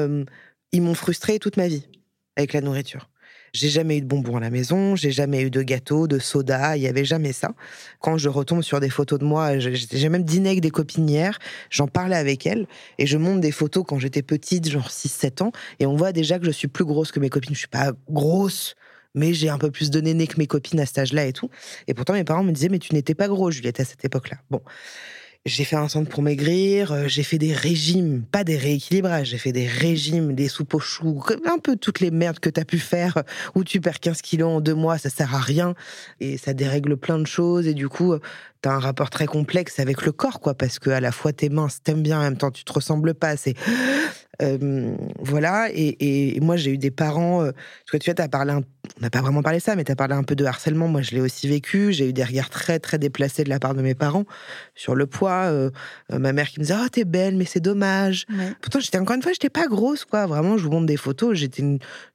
[0.77, 1.87] ils m'ont frustrée toute ma vie
[2.37, 3.09] avec la nourriture.
[3.53, 6.77] J'ai jamais eu de bonbons à la maison, j'ai jamais eu de gâteaux, de soda,
[6.77, 7.55] il y avait jamais ça.
[8.01, 11.39] Quand je retombe sur des photos de moi, j'ai même dîné avec des copines hier,
[11.71, 12.67] j'en parlais avec elles
[12.99, 16.39] et je montre des photos quand j'étais petite, genre 6-7 ans, et on voit déjà
[16.39, 17.55] que je suis plus grosse que mes copines.
[17.55, 18.75] Je suis pas grosse,
[19.15, 21.49] mais j'ai un peu plus de néné que mes copines à cet âge-là et tout.
[21.87, 24.37] Et pourtant, mes parents me disaient, mais tu n'étais pas gros, Juliette, à cette époque-là.
[24.51, 24.61] Bon.
[25.47, 29.39] J'ai fait un centre pour maigrir, euh, j'ai fait des régimes, pas des rééquilibrages, j'ai
[29.39, 32.65] fait des régimes, des soupes aux choux, un peu toutes les merdes que tu as
[32.65, 33.23] pu faire,
[33.55, 35.75] où tu perds 15 kilos en deux mois, ça sert à rien,
[36.19, 38.17] et ça dérègle plein de choses, et du coup,
[38.61, 41.33] tu as un rapport très complexe avec le corps, quoi, parce que à la fois
[41.33, 43.55] t'es mince, t'aimes bien, en même temps tu te ressembles pas, c'est
[45.21, 47.53] voilà, et, moi j'ai eu des parents, euh,
[47.87, 48.53] tu vois, as parlé,
[48.99, 51.03] on n'a pas vraiment parlé ça, mais tu as parlé un peu de harcèlement, moi
[51.03, 53.83] je l'ai aussi vécu, j'ai eu des regards très très déplacés de la part de
[53.83, 54.25] mes parents
[54.75, 55.71] sur le poids, euh,
[56.13, 58.27] euh, ma mère qui me disait «Oh, t'es belle, mais c'est dommage.
[58.61, 61.37] Pourtant, j'étais encore une fois, j'étais pas grosse, quoi, vraiment, je vous montre des photos,
[61.37, 61.63] j'étais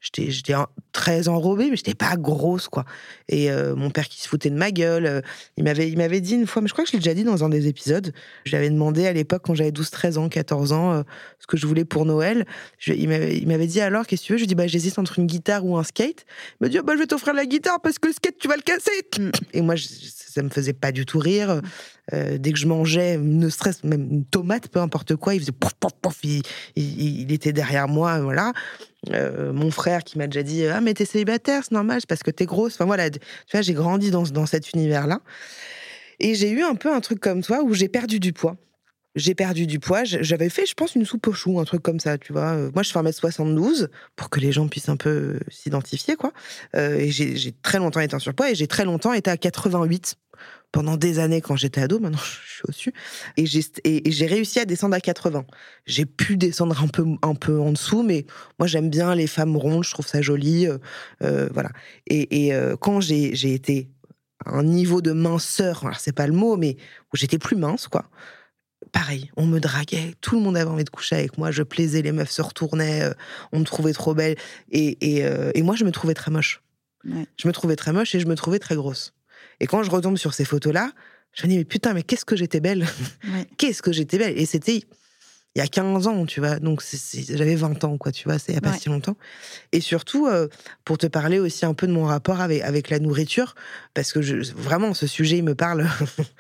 [0.02, 0.54] j'étais
[0.92, 2.86] très enrobée, mais j'étais pas grosse, quoi.
[3.30, 5.24] Et mon père qui se foutait de ma gueule,
[5.58, 7.50] il m'avait dit une fois, mais je crois que je l'ai déjà dit dans un
[7.50, 8.14] des épisodes,
[8.46, 11.04] je lui avais demandé à l'époque, quand j'avais 12, 13 ans, 14 ans,
[11.40, 12.46] ce que je voulais pour Noël.
[12.88, 14.38] il m'avait dit alors, qu'est-ce que tu veux?
[14.38, 16.26] Je lui dis, bah, j'hésite entre une guitare ou un skate.
[16.62, 18.56] M'a dit, oh, bah, je vais t'offrir la guitare parce que le skate, tu vas
[18.56, 18.92] le casser.
[19.18, 19.32] Mm.
[19.54, 21.60] Et moi, ça me faisait pas du tout rire.
[22.14, 25.52] Euh, dès que je mangeais, ne stress, même une tomate, peu importe quoi, il faisait
[25.52, 28.54] pof, pof, pof, il, était derrière moi, voilà.
[29.12, 32.22] Euh, mon frère qui m'a déjà dit ah mais t'es célibataire c'est normal c'est parce
[32.22, 33.20] que t'es grosse enfin voilà tu
[33.52, 35.22] vois j'ai grandi dans, dans cet univers là
[36.20, 38.58] et j'ai eu un peu un truc comme toi où j'ai perdu du poids
[39.16, 40.04] j'ai perdu du poids.
[40.04, 42.54] J'avais fait, je pense, une soupe au chou, un truc comme ça, tu vois.
[42.54, 46.32] Euh, moi, je fais 1m72 pour que les gens puissent un peu euh, s'identifier, quoi.
[46.76, 50.16] Euh, et j'ai très longtemps été en surpoids et j'ai très longtemps été à 88
[50.72, 52.00] pendant des années quand j'étais ado.
[52.00, 52.94] Maintenant, je suis au-dessus.
[53.36, 55.46] Et j'ai réussi à descendre à 80.
[55.86, 58.26] J'ai pu descendre un peu, un peu en dessous, mais
[58.60, 60.68] moi, j'aime bien les femmes rondes, je trouve ça joli.
[61.20, 61.72] voilà.
[62.08, 63.90] Et, et quand j'ai été
[64.46, 66.78] à un niveau de minceur, alors c'est pas le mot, mais
[67.14, 68.10] où j'étais plus mince, quoi
[68.92, 72.02] pareil, on me draguait, tout le monde avait envie de coucher avec moi, je plaisais,
[72.02, 73.14] les meufs se retournaient, euh,
[73.52, 74.36] on me trouvait trop belle.
[74.72, 76.62] Et, euh, et, moi, je me trouvais très moche.
[77.04, 79.14] Je me trouvais très moche et je me trouvais très grosse.
[79.60, 80.92] Et quand je retombe sur ces photos-là,
[81.34, 82.86] je me dis, mais putain, mais qu'est-ce que j'étais belle
[83.58, 84.84] Qu'est-ce que j'étais belle Et c'était
[85.56, 86.60] il y a 15 ans, tu vois.
[86.60, 86.82] Donc,
[87.30, 89.18] j'avais 20 ans, quoi, tu vois, c'est il n'y a pas si longtemps.
[89.74, 90.48] Et surtout, euh,
[90.86, 93.56] pour te parler aussi un peu de mon rapport avec, avec la nourriture,
[93.94, 95.88] parce que je, vraiment, ce sujet, il me parle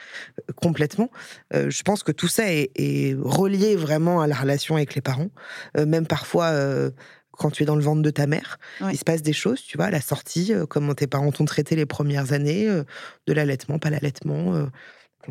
[0.55, 1.12] complètement.
[1.53, 5.30] Euh, je pense que tout ça est, relié vraiment à la relation avec les parents.
[5.78, 6.53] Euh, même parfois,
[7.32, 8.59] quand tu es dans le ventre de ta mère.
[8.91, 11.76] Il se passe des choses, tu vois, à la sortie, comment tes parents t'ont traité
[11.76, 12.68] les premières années,
[13.28, 14.68] de l'allaitement, pas l'allaitement,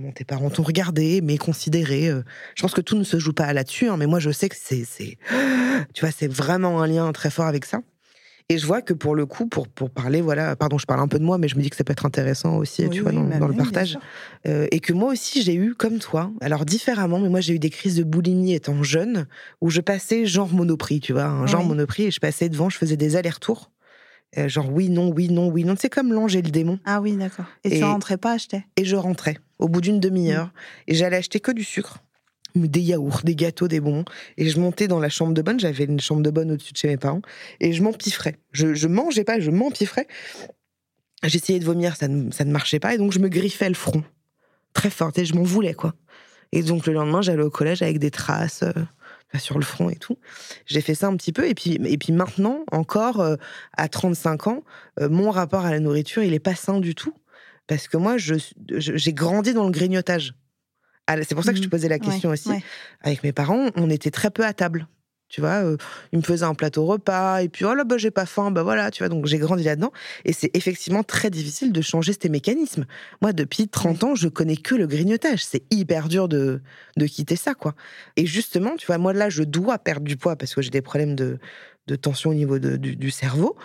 [0.01, 2.11] comment tes parents t'ont regardé, mais considéré.
[2.55, 4.57] Je pense que tout ne se joue pas là-dessus, hein, mais moi je sais que
[4.59, 4.85] c'est,
[5.95, 7.81] tu vois, c'est vraiment un lien très fort avec ça.
[8.49, 11.07] Et je vois que pour le coup, pour, pour parler, voilà, pardon, je parle un
[11.07, 13.13] peu de moi, mais je me dis que ça peut être intéressant aussi, tu vois,
[13.13, 13.97] dans, bah le partage.
[14.49, 17.59] Euh, et que moi aussi, j'ai eu, comme toi, alors différemment, mais moi, j'ai eu
[17.61, 19.29] des crises de boulimie étant jeune,
[19.61, 22.77] où je passais genre monoprix, tu vois, un genre monoprix, et je passais devant, je
[22.77, 23.71] faisais des allers-retours.
[24.37, 25.77] Euh, genre oui, non, oui, non, oui, non.
[25.79, 26.81] C'est comme l'ange et le démon.
[26.85, 27.47] Ah oui, d'accord.
[27.63, 30.47] Et, tu rentrais pas acheter Et je rentrais au bout d'une demi-heure.
[30.47, 30.51] Mmh.
[30.89, 31.99] Et j'allais acheter que du sucre
[32.57, 34.05] des yaourts, des gâteaux, des bonbons.
[34.37, 36.79] Et je montais dans la chambre de bonne, j'avais une chambre de bonne au-dessus de
[36.79, 37.23] chez mes parents,
[37.61, 38.37] et je m'empiffrais.
[38.53, 40.07] Je, je mangeais pas, je m'empiffrais.
[41.23, 43.75] J'essayais de vomir, ça ne, ça ne marchait pas, et donc je me griffais le
[43.75, 44.03] front.
[44.73, 45.95] Très fort, et je m'en voulais, quoi.
[46.53, 48.73] Et donc le lendemain, j'allais au collège avec des traces euh,
[49.39, 50.19] sur le front et tout.
[50.67, 53.37] J'ai fait ça un petit peu, et puis, et puis maintenant, encore, euh,
[53.77, 54.65] à 35 ans,
[55.01, 57.15] euh, mon rapport à la nourriture, il est pas sain du tout.
[57.71, 58.35] Parce que moi, j'ai
[58.69, 60.35] je, grandi dans le grignotage.
[61.07, 61.71] Ah, c'est pour ça que je te mmh.
[61.71, 62.51] posais la question aussi.
[63.01, 64.89] Avec mes parents, on était très peu à table.
[65.29, 65.77] Tu vois, euh,
[66.11, 68.65] ils me faisaient un plateau repas, et puis, oh là, bah, j'ai pas faim, bah
[68.65, 69.93] voilà, tu vois, donc j'ai grandi là-dedans.
[70.25, 72.87] Et c'est effectivement très difficile de changer ces mécanismes.
[73.23, 75.45] Moi, depuis 30 ans, je connais que le grignotage.
[75.45, 76.61] C'est hyper dur de,
[76.97, 77.77] de quitter ça, quoi.
[78.17, 80.83] Et justement, tu vois, moi, là, je dois perdre du poids parce que j'ai des
[80.83, 81.39] problèmes de,
[81.87, 83.57] de tension au niveau du, du, cerveau.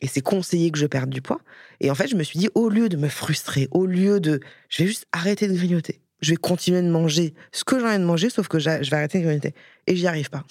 [0.00, 1.40] Et c'est conseillé que je perde du poids.
[1.80, 4.40] Et en fait, je me suis dit, au lieu de me frustrer, au lieu de.
[4.68, 7.98] Je vais juste arrêter de grignoter je vais continuer de manger ce que j'ai envie
[7.98, 9.54] de manger, sauf que je vais arrêter de grignoter.
[9.86, 10.44] Et j'y arrive pas.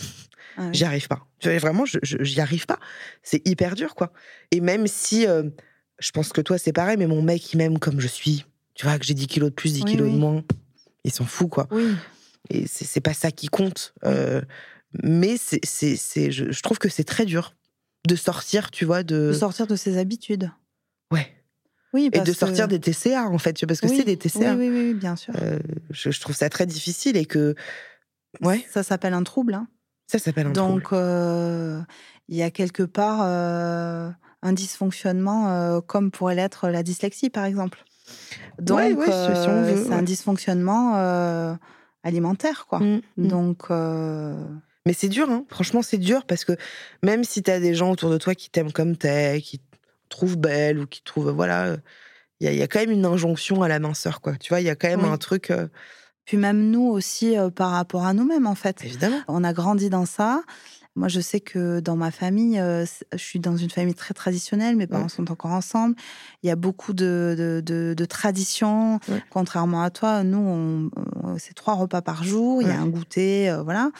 [0.57, 1.25] Ah j'y arrive pas.
[1.43, 2.79] Vraiment, j'y arrive pas.
[3.23, 4.11] C'est hyper dur, quoi.
[4.51, 5.43] Et même si, euh,
[5.99, 8.45] je pense que toi, c'est pareil, mais mon mec, il m'aime comme je suis.
[8.73, 10.43] Tu vois, que j'ai 10 kilos de plus, 10 kilos de moins.
[11.03, 11.67] Il s'en fout, quoi.
[11.71, 11.95] Oui.
[12.49, 13.93] Et c'est pas ça qui compte.
[14.05, 14.41] Euh,
[15.03, 15.61] mais c'est,
[16.31, 17.53] je, je trouve que c'est très dur
[18.07, 19.27] de sortir, tu vois, de...
[19.27, 20.51] De sortir de ses habitudes.
[21.11, 21.27] Ouais.
[21.93, 24.53] Oui, et de sortir des TCA, en fait, parce que c'est des TCA.
[24.53, 25.33] Oui, oui, oui, bien sûr.
[25.41, 27.55] Euh, je, trouve ça très difficile et que.
[28.41, 28.63] Ouais.
[28.69, 29.55] Ça s'appelle un trouble.
[29.55, 29.67] Hein.
[30.05, 30.83] Ça s'appelle un Donc, trouble.
[30.83, 31.81] Donc, euh,
[32.27, 34.09] il y a quelque part euh,
[34.43, 37.83] un dysfonctionnement comme pourrait l'être la dyslexie, par exemple.
[38.59, 41.57] Donc, c'est un dysfonctionnement
[42.03, 42.79] alimentaire, quoi.
[42.79, 43.27] Mmh, mmh.
[43.27, 43.71] Donc.
[44.85, 45.45] Mais c'est dur, hein.
[45.49, 46.53] franchement, c'est dur parce que
[47.03, 49.61] même si tu as des gens autour de toi qui t'aiment comme t'es, qui
[50.09, 51.77] trouve belle ou qui trouve voilà
[52.39, 54.35] il y, a quand même une injonction à la minceur quoi.
[54.37, 55.67] Tu vois il y a quand même un truc euh
[56.29, 58.85] puis même nous aussi euh, par rapport à nous-mêmes en fait.
[58.85, 59.19] Évidemment.
[59.27, 60.43] On a grandi dans ça
[60.99, 64.75] moi, je sais que dans ma famille, euh, je suis dans une famille très traditionnelle.
[64.75, 65.95] Mes parents sont encore ensemble.
[66.43, 68.99] Il y a beaucoup de, de, traditions.
[69.29, 72.61] Contrairement à toi, nous, on, c'est trois repas par jour.
[72.61, 73.91] Il y a un goûter, voilà.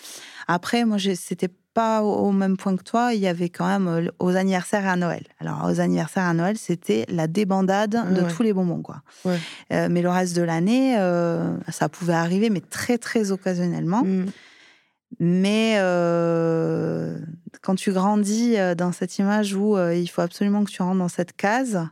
[0.48, 4.12] Après, moi, c'était pas au même point que toi, il y avait quand même euh,
[4.20, 5.24] aux anniversaires et à Noël.
[5.40, 9.02] Alors, aux anniversaires et à Noël, c'était la débandade de tous les bonbons, quoi.
[9.26, 14.04] Euh, mais le reste de l'année, euh, ça pouvait arriver, mais très, très occasionnellement.
[14.04, 14.26] Mmh.
[15.20, 15.76] Mais
[17.62, 21.36] quand tu grandis dans cette image où il faut absolument que tu rentres dans cette
[21.36, 21.88] case,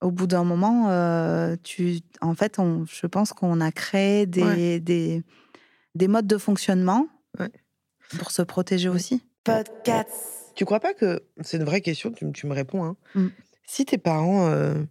[0.00, 0.88] au bout d'un moment,
[1.62, 5.22] tu, en fait, on, je pense qu'on a créé des, des,
[5.94, 7.08] des, modes de fonctionnement
[8.18, 9.22] pour se protéger aussi.
[9.44, 10.10] Podcast.
[10.54, 12.84] Tu crois pas que c'est une vraie question Tu, me réponds.
[12.84, 12.96] Hein.
[13.14, 13.26] Mm.
[13.66, 14.82] Si tes parents, euh,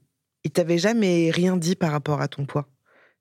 [0.43, 2.67] ils t'avaient jamais rien dit par rapport à ton poids.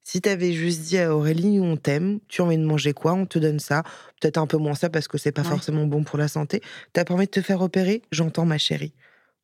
[0.05, 3.25] Si t'avais juste dit à Aurélie, on t'aime, tu as envie de manger quoi, on
[3.25, 3.85] te donne ça,
[4.21, 6.61] peut-être un peu moins ça parce que c'est pas forcément bon pour la santé.
[6.93, 8.03] T'as pas envie de te faire opérer?
[8.11, 8.95] J'entends ma chérie.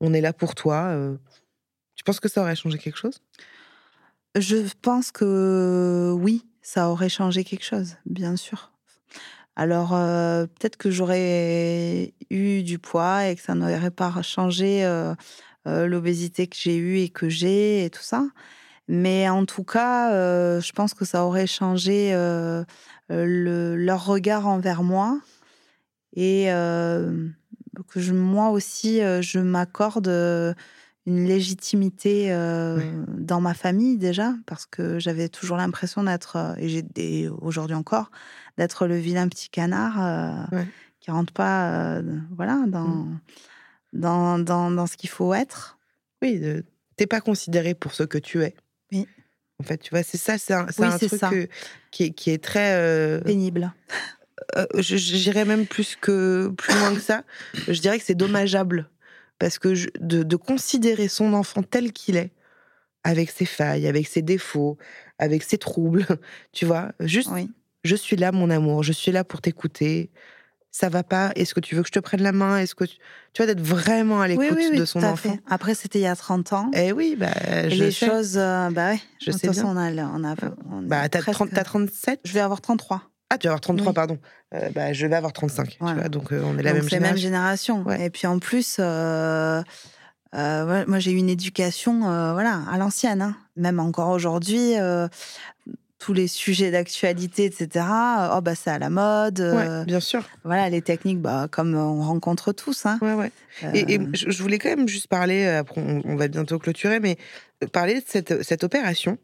[0.00, 0.86] On est là pour toi.
[0.88, 1.16] Euh.
[1.94, 3.20] Tu penses que ça aurait changé quelque chose?
[4.36, 8.72] Je pense que oui, ça aurait changé quelque chose, bien sûr.
[9.56, 15.14] Alors euh, peut-être que j'aurais eu du poids et que ça n'aurait pas changé euh,
[15.66, 18.24] l'obésité que j'ai eue et que j'ai et tout ça.
[18.89, 20.11] Mais en tout cas,
[20.61, 22.12] je pense que ça aurait changé
[23.09, 25.20] leur regard envers moi
[26.16, 30.09] et que je, moi aussi, je m'accorde
[31.07, 32.30] une légitimité
[33.09, 38.11] dans ma famille déjà, parce que j'avais toujours l'impression d'être, et j'ai aujourd'hui encore,
[38.59, 40.62] d'être le vilain petit canard euh,
[41.01, 42.70] qui rentre pas euh, voilà, mmh.
[43.93, 45.78] dans, dans, dans, ce qu'il faut être.
[46.20, 46.64] Oui, tu
[46.97, 48.55] t'es pas considéré pour ce que tu es.
[48.93, 49.07] Oui.
[49.61, 51.51] En fait, tu vois, c'est ça, c'est un, truc
[51.91, 52.74] qui, est, qui, est, très.
[52.74, 53.72] Euh, Pénible.
[54.76, 57.24] J'irais même plus, que, plus loin que ça.
[57.66, 58.89] Je dirais que c'est dommageable.
[59.39, 62.32] Parce que de, de, considérer son enfant tel qu'il est,
[63.05, 64.78] avec ses failles, avec ses défauts,
[65.18, 66.07] avec ses troubles,
[66.53, 67.30] tu vois, juste
[67.84, 70.11] je suis là, mon amour, je suis là pour t'écouter.
[70.71, 72.85] Ça va pas Est-ce que tu veux que je te prenne la main Est-ce que
[72.85, 72.97] tu,
[73.33, 74.47] tu vois d'être vraiment à l'écoute
[74.77, 76.71] de son enfant Après, c'était il y a 30 ans.
[76.75, 77.29] Eh oui, bah,
[77.69, 78.07] je les sais.
[78.07, 79.01] choses, euh, bah ouais.
[79.21, 79.95] Je sais façon, bien.
[79.95, 80.35] on a, on a,
[80.71, 83.03] on Bah, t'as, presque- 30 t'as 37 Je vais avoir 33.
[83.31, 83.95] Ah, tu vas avoir 33, Oui.
[83.95, 84.19] pardon.
[84.55, 85.69] Euh, bah, je vais avoir 35.
[85.71, 86.01] Tu Voilà.
[86.01, 87.77] vois, donc, euh, on est la Donc, même c'est la même génération.
[87.85, 88.01] génération.
[88.01, 88.07] Ouais.
[88.07, 89.62] Et puis en plus, euh,
[90.35, 92.01] moi j'ai eu une éducation
[92.33, 93.23] voilà, à l'ancienne.
[93.23, 93.37] hein.
[93.57, 94.75] Même encore aujourd'hui,
[95.99, 99.40] tous les sujets d'actualité, etc., euh, oh, bah, c'est à la mode.
[99.40, 100.24] euh, Ouais, bien sûr.
[100.44, 102.86] Voilà, les techniques, bah, comme on rencontre tous.
[102.86, 102.99] Hein.
[103.03, 103.32] Ouais, ouais.
[103.74, 107.01] Et, et Euh, je voulais quand même juste parler, euh, après on, va bientôt clôturer,
[107.01, 107.16] mais
[107.64, 109.18] euh, parler de cette, cette opération.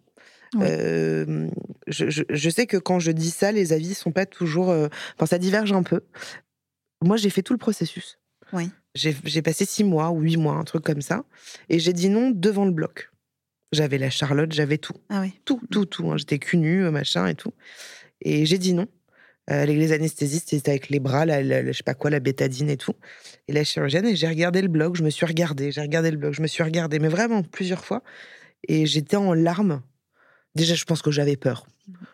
[0.57, 0.67] Oui.
[0.69, 1.49] Euh,
[1.87, 4.71] je, je- je sais que quand je dis ça, les avis sont pas toujours.
[4.71, 6.01] euh, Enfin, ça diverge un peu.
[7.03, 8.19] Moi, j'ai fait tout le processus.
[8.53, 8.71] Oui.
[8.95, 11.25] J'ai j'ai passé six mois ou huit mois, un truc comme ça.
[11.69, 13.11] Et j'ai dit non devant le bloc.
[13.75, 14.95] J'avais la Charlotte, j'avais tout.
[15.11, 15.33] Ah oui.
[15.45, 16.11] Tout, tout, tout.
[16.11, 16.17] hein.
[16.17, 17.53] J'étais cul nu, machin et tout.
[18.23, 18.87] Et j'ai dit non.
[19.51, 22.19] Euh, les, anesthésistes, c'était avec les bras, la, la- la- je sais pas quoi, la
[22.21, 22.95] bétadine et tout.
[23.47, 26.17] Et la chirurgienne, et j'ai regardé le blog, je me suis regardée, j'ai regardé le
[26.17, 28.03] blog, je me suis regardée, mais vraiment plusieurs fois.
[28.69, 29.83] Et j'étais en larmes.
[30.55, 31.67] Déjà, je pense que j'avais peur.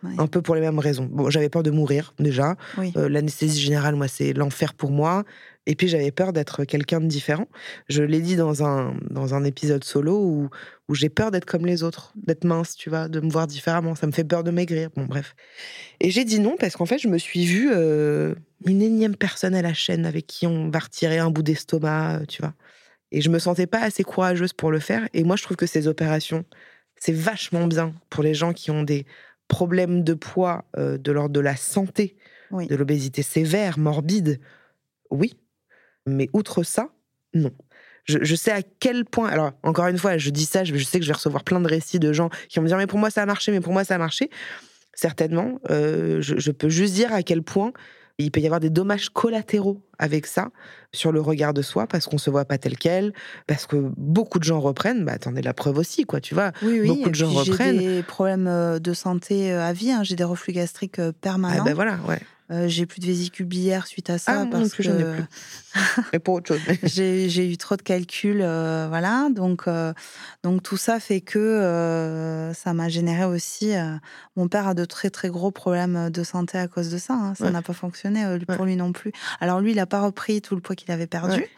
[0.03, 0.11] Ouais.
[0.19, 1.05] Un peu pour les mêmes raisons.
[1.09, 2.57] Bon, j'avais peur de mourir, déjà.
[2.79, 2.93] Oui.
[2.97, 5.23] Euh, L'anesthésie générale, moi, c'est l'enfer pour moi.
[5.67, 7.47] Et puis, j'avais peur d'être quelqu'un de différent.
[7.89, 10.49] Je l'ai dit dans un, dans un épisode solo où,
[10.91, 13.95] où j'ai peur d'être comme les autres, d'être mince, tu vois, de me voir différemment.
[13.95, 14.91] Ça me fait peur de maigrir.
[14.97, 15.37] Bon, bref.
[16.01, 18.35] Et j'ai dit non parce qu'en fait, je me suis vue euh,
[18.67, 22.25] une énième personne à la chaîne avec qui on va retirer un bout d'estomac, euh,
[22.27, 22.55] tu vois.
[23.13, 25.09] Et je me sentais pas assez courageuse pour le faire.
[25.15, 26.45] Et moi, je trouve que ces opérations,
[26.97, 29.07] c'est vachement bien pour les gens qui ont des
[29.47, 32.17] problèmes de poids euh, de l'ordre de la santé,
[32.51, 32.67] Oui.
[32.67, 34.41] de l'obésité sévère, morbide.
[35.13, 35.39] Oui.
[36.05, 36.89] Mais outre ça,
[37.33, 37.53] non.
[38.05, 39.29] Je, sais à quel point.
[39.29, 41.61] Alors, encore une fois, je dis ça, je, je sais que je vais recevoir plein
[41.61, 43.61] de récits de gens qui vont me dire Mais pour moi, ça a marché, mais
[43.61, 44.31] pour moi, ça a marché.
[44.95, 45.61] Certainement.
[45.71, 47.73] euh, je, je peux juste dire à quel point
[48.19, 50.49] il peut y avoir des dommages collatéraux avec ça
[50.93, 53.13] sur le regard de soi parce qu'on se voit pas tel quel,
[53.47, 55.05] parce que beaucoup de gens reprennent.
[55.05, 56.51] Bah, t'en es la preuve aussi, quoi, tu vois.
[56.63, 56.89] Oui, oui.
[56.89, 57.79] beaucoup de gens reprennent.
[57.81, 59.93] J'ai des problèmes euh, de santé euh, à vie.
[59.93, 60.03] hein.
[60.03, 61.65] J'ai des reflux gastriques euh, Ah, permanents.
[61.65, 62.19] ben voilà, ouais.
[62.53, 64.99] Euh, j'ai plus de vésicule biliaire suite à ça Ah, non parce plus, que j'en
[64.99, 65.23] ai plus.
[66.13, 66.61] Mais pour autre chose.
[66.83, 69.29] j'ai eu trop de calculs, euh, voilà.
[69.33, 69.93] Donc, euh,
[70.43, 73.73] donc tout ça fait que ça m'a généré aussi.
[74.37, 77.15] mon père a de très très gros problèmes de santé à cause de ça.
[77.15, 77.35] hein.
[77.39, 77.51] Ça Ouais.
[77.53, 78.67] n'a pas fonctionné pour Ouais.
[78.67, 79.13] lui non plus.
[79.41, 81.51] Alors lui, il n'a pas repris tout le poids qu'il avait perdu, Ouais.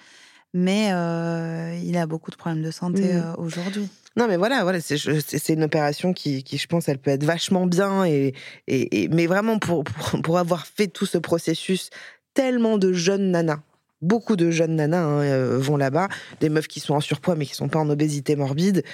[0.53, 3.22] mais euh, il a beaucoup de problèmes de santé Mhm.
[3.22, 3.89] euh, aujourd'hui.
[4.16, 7.66] Non, mais voilà, voilà c'est une opération qui, qui, je pense, elle peut être vachement
[7.66, 8.05] bien.
[8.05, 8.35] Et,
[8.66, 11.89] et, et- mais vraiment, pour, pour, pour avoir fait tout ce processus,
[12.35, 13.61] tellement de jeunes nanas,
[14.03, 16.09] beaucoup de jeunes nanas hein, euh, vont là-bas,
[16.41, 18.85] des meufs qui sont en surpoids mais qui sont pas en obésité morbide.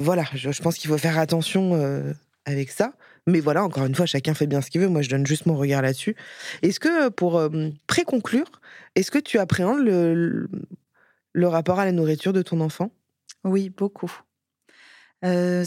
[0.00, 2.12] Voilà, je, je pense qu'il faut faire attention euh,
[2.44, 2.94] avec ça.
[3.26, 4.88] Mais voilà, encore une fois, chacun fait bien ce qu'il veut.
[4.88, 6.16] Moi, je donne juste mon regard là-dessus.
[6.62, 7.48] Est-ce que, pour euh,
[7.86, 8.50] préconclure,
[8.94, 10.48] est-ce que tu appréhendes le,
[11.32, 12.90] le, rapport à la nourriture de ton enfant?
[13.44, 14.12] Oui, beaucoup.
[15.24, 15.64] Euh,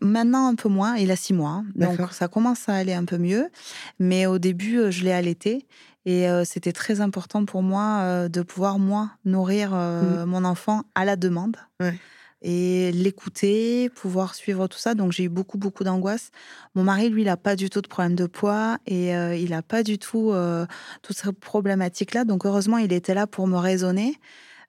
[0.00, 1.64] maintenant un peu moins, il a six mois, hein.
[1.74, 3.50] donc ça commence à aller un peu mieux.
[3.98, 5.66] Mais au début, euh, je l'ai allaité
[6.04, 10.82] et euh, c'était très important pour moi euh, de pouvoir moi nourrir euh, mon enfant
[10.94, 11.84] à la demande Mmh.
[11.84, 11.98] Ouais.
[12.42, 14.94] Et l'écouter, pouvoir suivre tout ça.
[14.94, 16.30] Donc j'ai eu beaucoup beaucoup d'angoisse.
[16.74, 19.52] Mon mari, lui, il a pas du tout de problème de poids et euh, il
[19.54, 20.66] a pas du tout euh,
[21.02, 22.24] toutes ces problématiques là.
[22.24, 24.18] Donc heureusement, il était là pour me raisonner.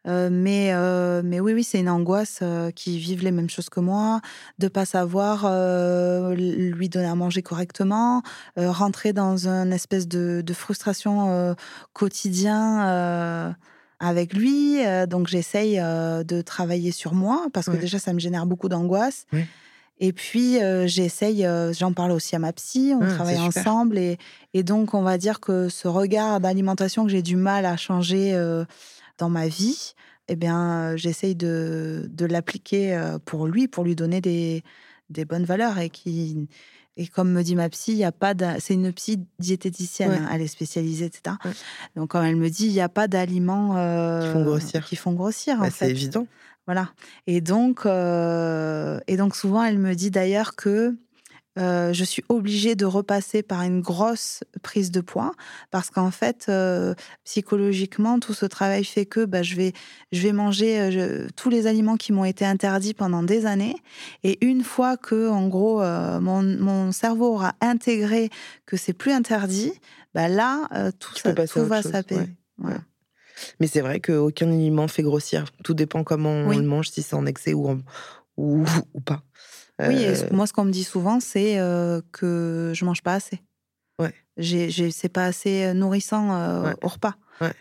[0.05, 0.73] Euh, mais,
[1.23, 4.19] mais oui, oui, c'est une angoisse euh, qui vivent les mêmes choses que moi,
[4.59, 5.43] de pas savoir
[6.35, 8.21] lui donner à manger correctement,
[8.57, 11.55] rentrer dans une espèce de, de frustration
[11.93, 13.55] quotidien
[14.05, 14.85] avec lui.
[14.85, 17.77] Euh, donc j'essaye euh, de travailler sur moi parce que Ouais.
[17.77, 19.25] déjà ça me génère beaucoup d'angoisse.
[19.33, 19.47] Ouais.
[19.99, 21.47] Et puis euh, j'essaye,
[21.77, 24.17] j'en parle aussi à ma psy, on Ah, travaille ensemble et,
[24.53, 28.33] et donc on va dire que ce regard d'alimentation que j'ai du mal à changer
[29.19, 29.93] dans ma vie,
[30.27, 34.63] eh bien, j'essaye de, de l'appliquer pour lui, pour lui donner des,
[35.09, 35.77] des bonnes valeurs.
[35.77, 36.47] Et, qui,
[36.97, 40.17] et comme me dit ma psy, il y a pas c'est une psy diététicienne, Ouais.
[40.17, 41.35] hein, elle est spécialisée, etc.
[41.45, 41.51] Ouais.
[41.95, 44.85] Donc, comme elle me dit, il n'y a pas d'aliments euh, Qui font grossir.
[44.85, 46.27] Qui font grossir, Bah, C'est évident.
[46.65, 46.91] Voilà.
[47.27, 50.95] Et donc, euh, et donc souvent, elle me dit d'ailleurs que
[51.59, 55.33] euh, je suis obligée de repasser par une grosse prise de poids
[55.71, 56.95] parce qu'en fait, euh,
[57.25, 59.73] psychologiquement, tout ce travail fait que bah, je, vais,
[60.11, 63.75] je vais manger euh, je- tous les aliments qui m'ont été interdits pendant des années.
[64.23, 68.29] Et une fois que, en gros, mon, mon cerveau aura intégré
[68.65, 69.73] que c'est plus interdit,
[70.13, 70.67] bah là,
[70.99, 71.81] tout, ça, tout va
[72.15, 72.29] ouais.
[72.57, 72.79] Voilà.
[73.59, 75.45] Mais c'est vrai qu'aucun aliment fait grossir.
[75.63, 77.79] Tout dépend comment on le mange, si c'est en excès ou, en-
[78.37, 79.23] ou, ou pas.
[79.87, 83.15] Oui, et Euh, moi, ce qu'on me dit souvent, c'est euh, que je mange pas
[83.15, 83.41] assez.
[83.99, 84.13] Ouais.
[84.37, 87.15] c'est pas assez nourrissant au repas.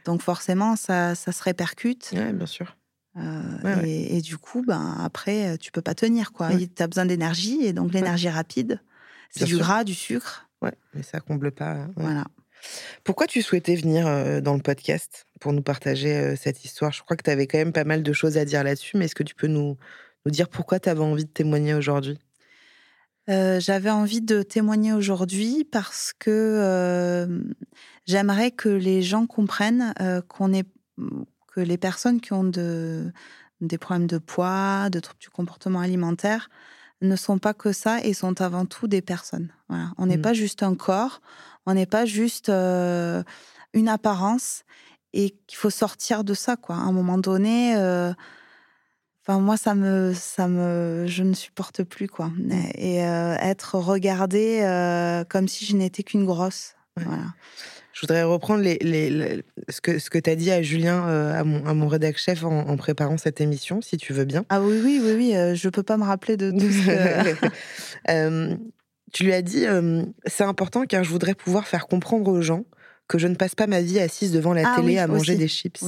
[0.05, 2.11] Donc forcément, ça, ça se répercute.
[2.13, 2.77] Oui, bien sûr.
[3.85, 6.33] et, du coup, ben, après, tu peux pas tenir.
[6.33, 6.51] quoi.
[6.57, 8.81] Tu as besoin d'énergie, et donc l'énergie rapide,
[9.31, 10.49] c'est du gras, du sucre.
[10.63, 11.87] Ouais, mais ça comble pas.
[11.97, 12.25] Voilà.
[13.03, 14.05] Pourquoi tu souhaitais venir
[14.41, 16.93] dans le podcast pour nous partager cette histoire?
[16.93, 19.07] Je crois que tu avais quand même pas mal de choses à dire là-dessus, mais
[19.07, 19.77] est-ce que tu peux nous,
[20.25, 22.19] nous dire pourquoi tu avais envie de témoigner aujourd'hui?
[23.29, 27.29] J'avais envie de témoigner aujourd'hui parce que
[28.05, 29.95] j'aimerais que les gens comprennent
[30.29, 30.67] qu'on est
[31.55, 33.13] que les personnes qui ont de,
[33.61, 36.51] des problèmes de poids, de troubles du comportement alimentaire,
[37.01, 39.53] ne sont pas que ça et sont avant tout des personnes.
[39.69, 39.93] Voilà.
[39.99, 40.23] On n'est mmh.
[40.23, 41.21] pas juste un corps,
[41.67, 44.65] on n'est pas juste une apparence
[45.13, 46.77] et qu'il faut sortir de ça, quoi.
[46.77, 47.75] À un moment donné,
[49.23, 52.31] enfin moi ça me, ça me, je ne supporte plus, quoi.
[52.77, 54.61] Et, être regardée
[55.29, 56.75] comme si je n'étais qu'une grosse.
[56.97, 57.25] Voilà.
[57.93, 61.45] Je voudrais reprendre les, les, ce que, ce que tu as dit à Julien, à
[61.45, 64.45] mon, à mon rédac chef, en, préparant cette émission, si tu veux bien.
[64.49, 65.57] Ah oui, oui, oui, oui.
[65.57, 67.37] je ne peux pas me rappeler de tout ce
[68.07, 68.57] que...
[69.13, 69.67] Tu lui as dit
[70.27, 72.65] c'est important car je voudrais pouvoir faire comprendre aux gens
[73.09, 75.49] que je ne passe pas ma vie assise devant la ah télé à manger des
[75.49, 75.85] chips.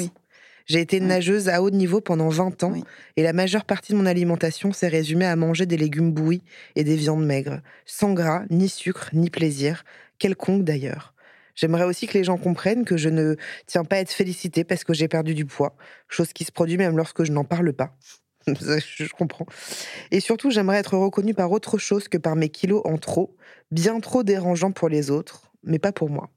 [0.67, 2.75] J'ai été nageuse à haut niveau pendant 20 ans
[3.17, 6.43] et la majeure partie de mon alimentation s'est résumée à manger des légumes bouillis
[6.75, 9.85] et des viandes maigres, sans gras, ni sucre, ni plaisir,
[10.19, 11.15] quelconque d'ailleurs.
[11.55, 13.37] J'aimerais aussi que les gens comprennent que je ne
[13.67, 15.77] tiens pas à être félicitée parce que j'ai perdu du poids,
[16.09, 17.97] chose qui se produit même lorsque je n'en parle pas.
[18.47, 19.47] je comprends.
[20.11, 23.37] Et surtout, j'aimerais être reconnue par autre chose que par mes kilos en trop,
[23.71, 26.31] bien trop dérangeants pour les autres, mais pas pour moi.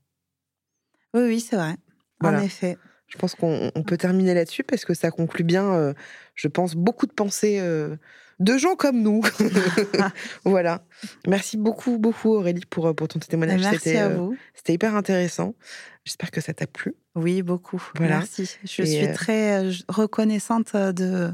[1.13, 1.75] Oui, oui, c'est vrai.
[2.23, 2.77] En effet.
[3.07, 5.93] Je pense qu'on peut terminer là-dessus parce que ça conclut bien, euh,
[6.35, 7.95] je pense, beaucoup de pensées euh,
[8.39, 9.21] de gens comme nous.
[10.45, 10.83] voilà.
[11.25, 13.61] Merci beaucoup, beaucoup Aurélie pour, euh, pour ton témoignage.
[13.61, 14.35] Merci à vous.
[14.53, 15.55] C'était hyper intéressant.
[16.03, 16.95] J'espère que ça t'a plu.
[17.15, 17.81] Oui, beaucoup.
[17.95, 18.19] Voilà.
[18.19, 18.57] Merci.
[18.63, 21.31] Je suis très reconnaissante de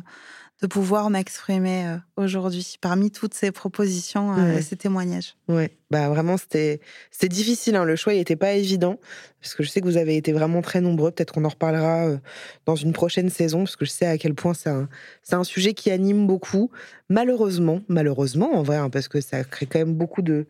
[0.63, 5.35] de pouvoir m'exprimer euh, aujourd'hui parmi toutes ces propositions euh, et ces témoignages.
[5.49, 6.79] Oui, bah vraiment c'était
[7.11, 7.75] c'était difficile.
[7.75, 7.83] Hein.
[7.83, 8.97] Le choix n'était pas évident
[9.41, 11.11] parce que je sais que vous avez été vraiment très nombreux.
[11.11, 12.17] Peut-être qu'on en reparlera euh,
[12.65, 14.87] dans une prochaine saison parce que je sais à quel point c'est un
[15.21, 16.71] c'est un sujet qui anime beaucoup.
[17.09, 20.45] Malheureusement, malheureusement en vrai, hein, parce que ça crée quand même beaucoup de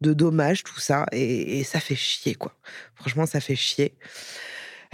[0.00, 2.54] de dommages tout ça et, et ça fait chier quoi.
[2.94, 3.92] Franchement, ça fait chier.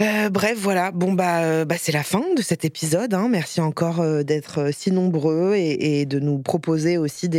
[0.01, 0.91] Euh, bref, voilà.
[0.91, 3.13] Bon bah, euh, bah c'est la fin de cet épisode.
[3.13, 3.29] Hein.
[3.29, 7.29] Merci encore euh, d'être si nombreux et, de nous proposer aussi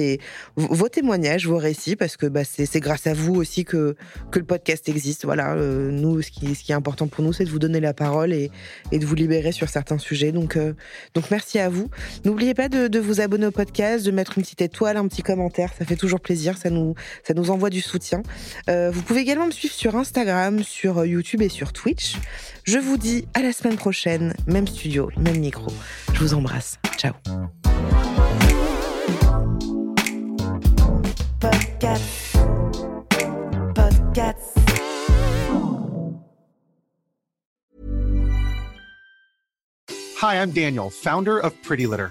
[0.57, 3.95] vos témoignages, vos récits, parce que bah, c'est grâce à vous aussi que
[4.33, 5.27] le podcast existe.
[5.27, 5.55] Voilà.
[5.55, 8.51] nous, ce qui, est important pour nous, c'est de vous donner la parole et,
[8.91, 10.33] et de vous libérer sur certains sujets.
[10.33, 10.57] Donc
[11.31, 11.89] merci à vous.
[12.25, 15.23] N'oubliez pas de, de, vous abonner au podcast, de mettre une petite étoile, un petit
[15.23, 15.73] commentaire.
[15.79, 16.57] Ça fait toujours plaisir.
[16.57, 18.23] Ça nous ça nous envoie du soutien.
[18.67, 22.17] vous pouvez également me suivre sur Instagram, sur YouTube et sur Twitch.
[22.65, 25.73] Je vous dis à la semaine prochaine, même studio, même micro.
[26.13, 26.79] Je vous embrasse.
[26.97, 27.15] Ciao.
[40.17, 42.11] Hi, I'm Daniel, founder of Pretty Litter.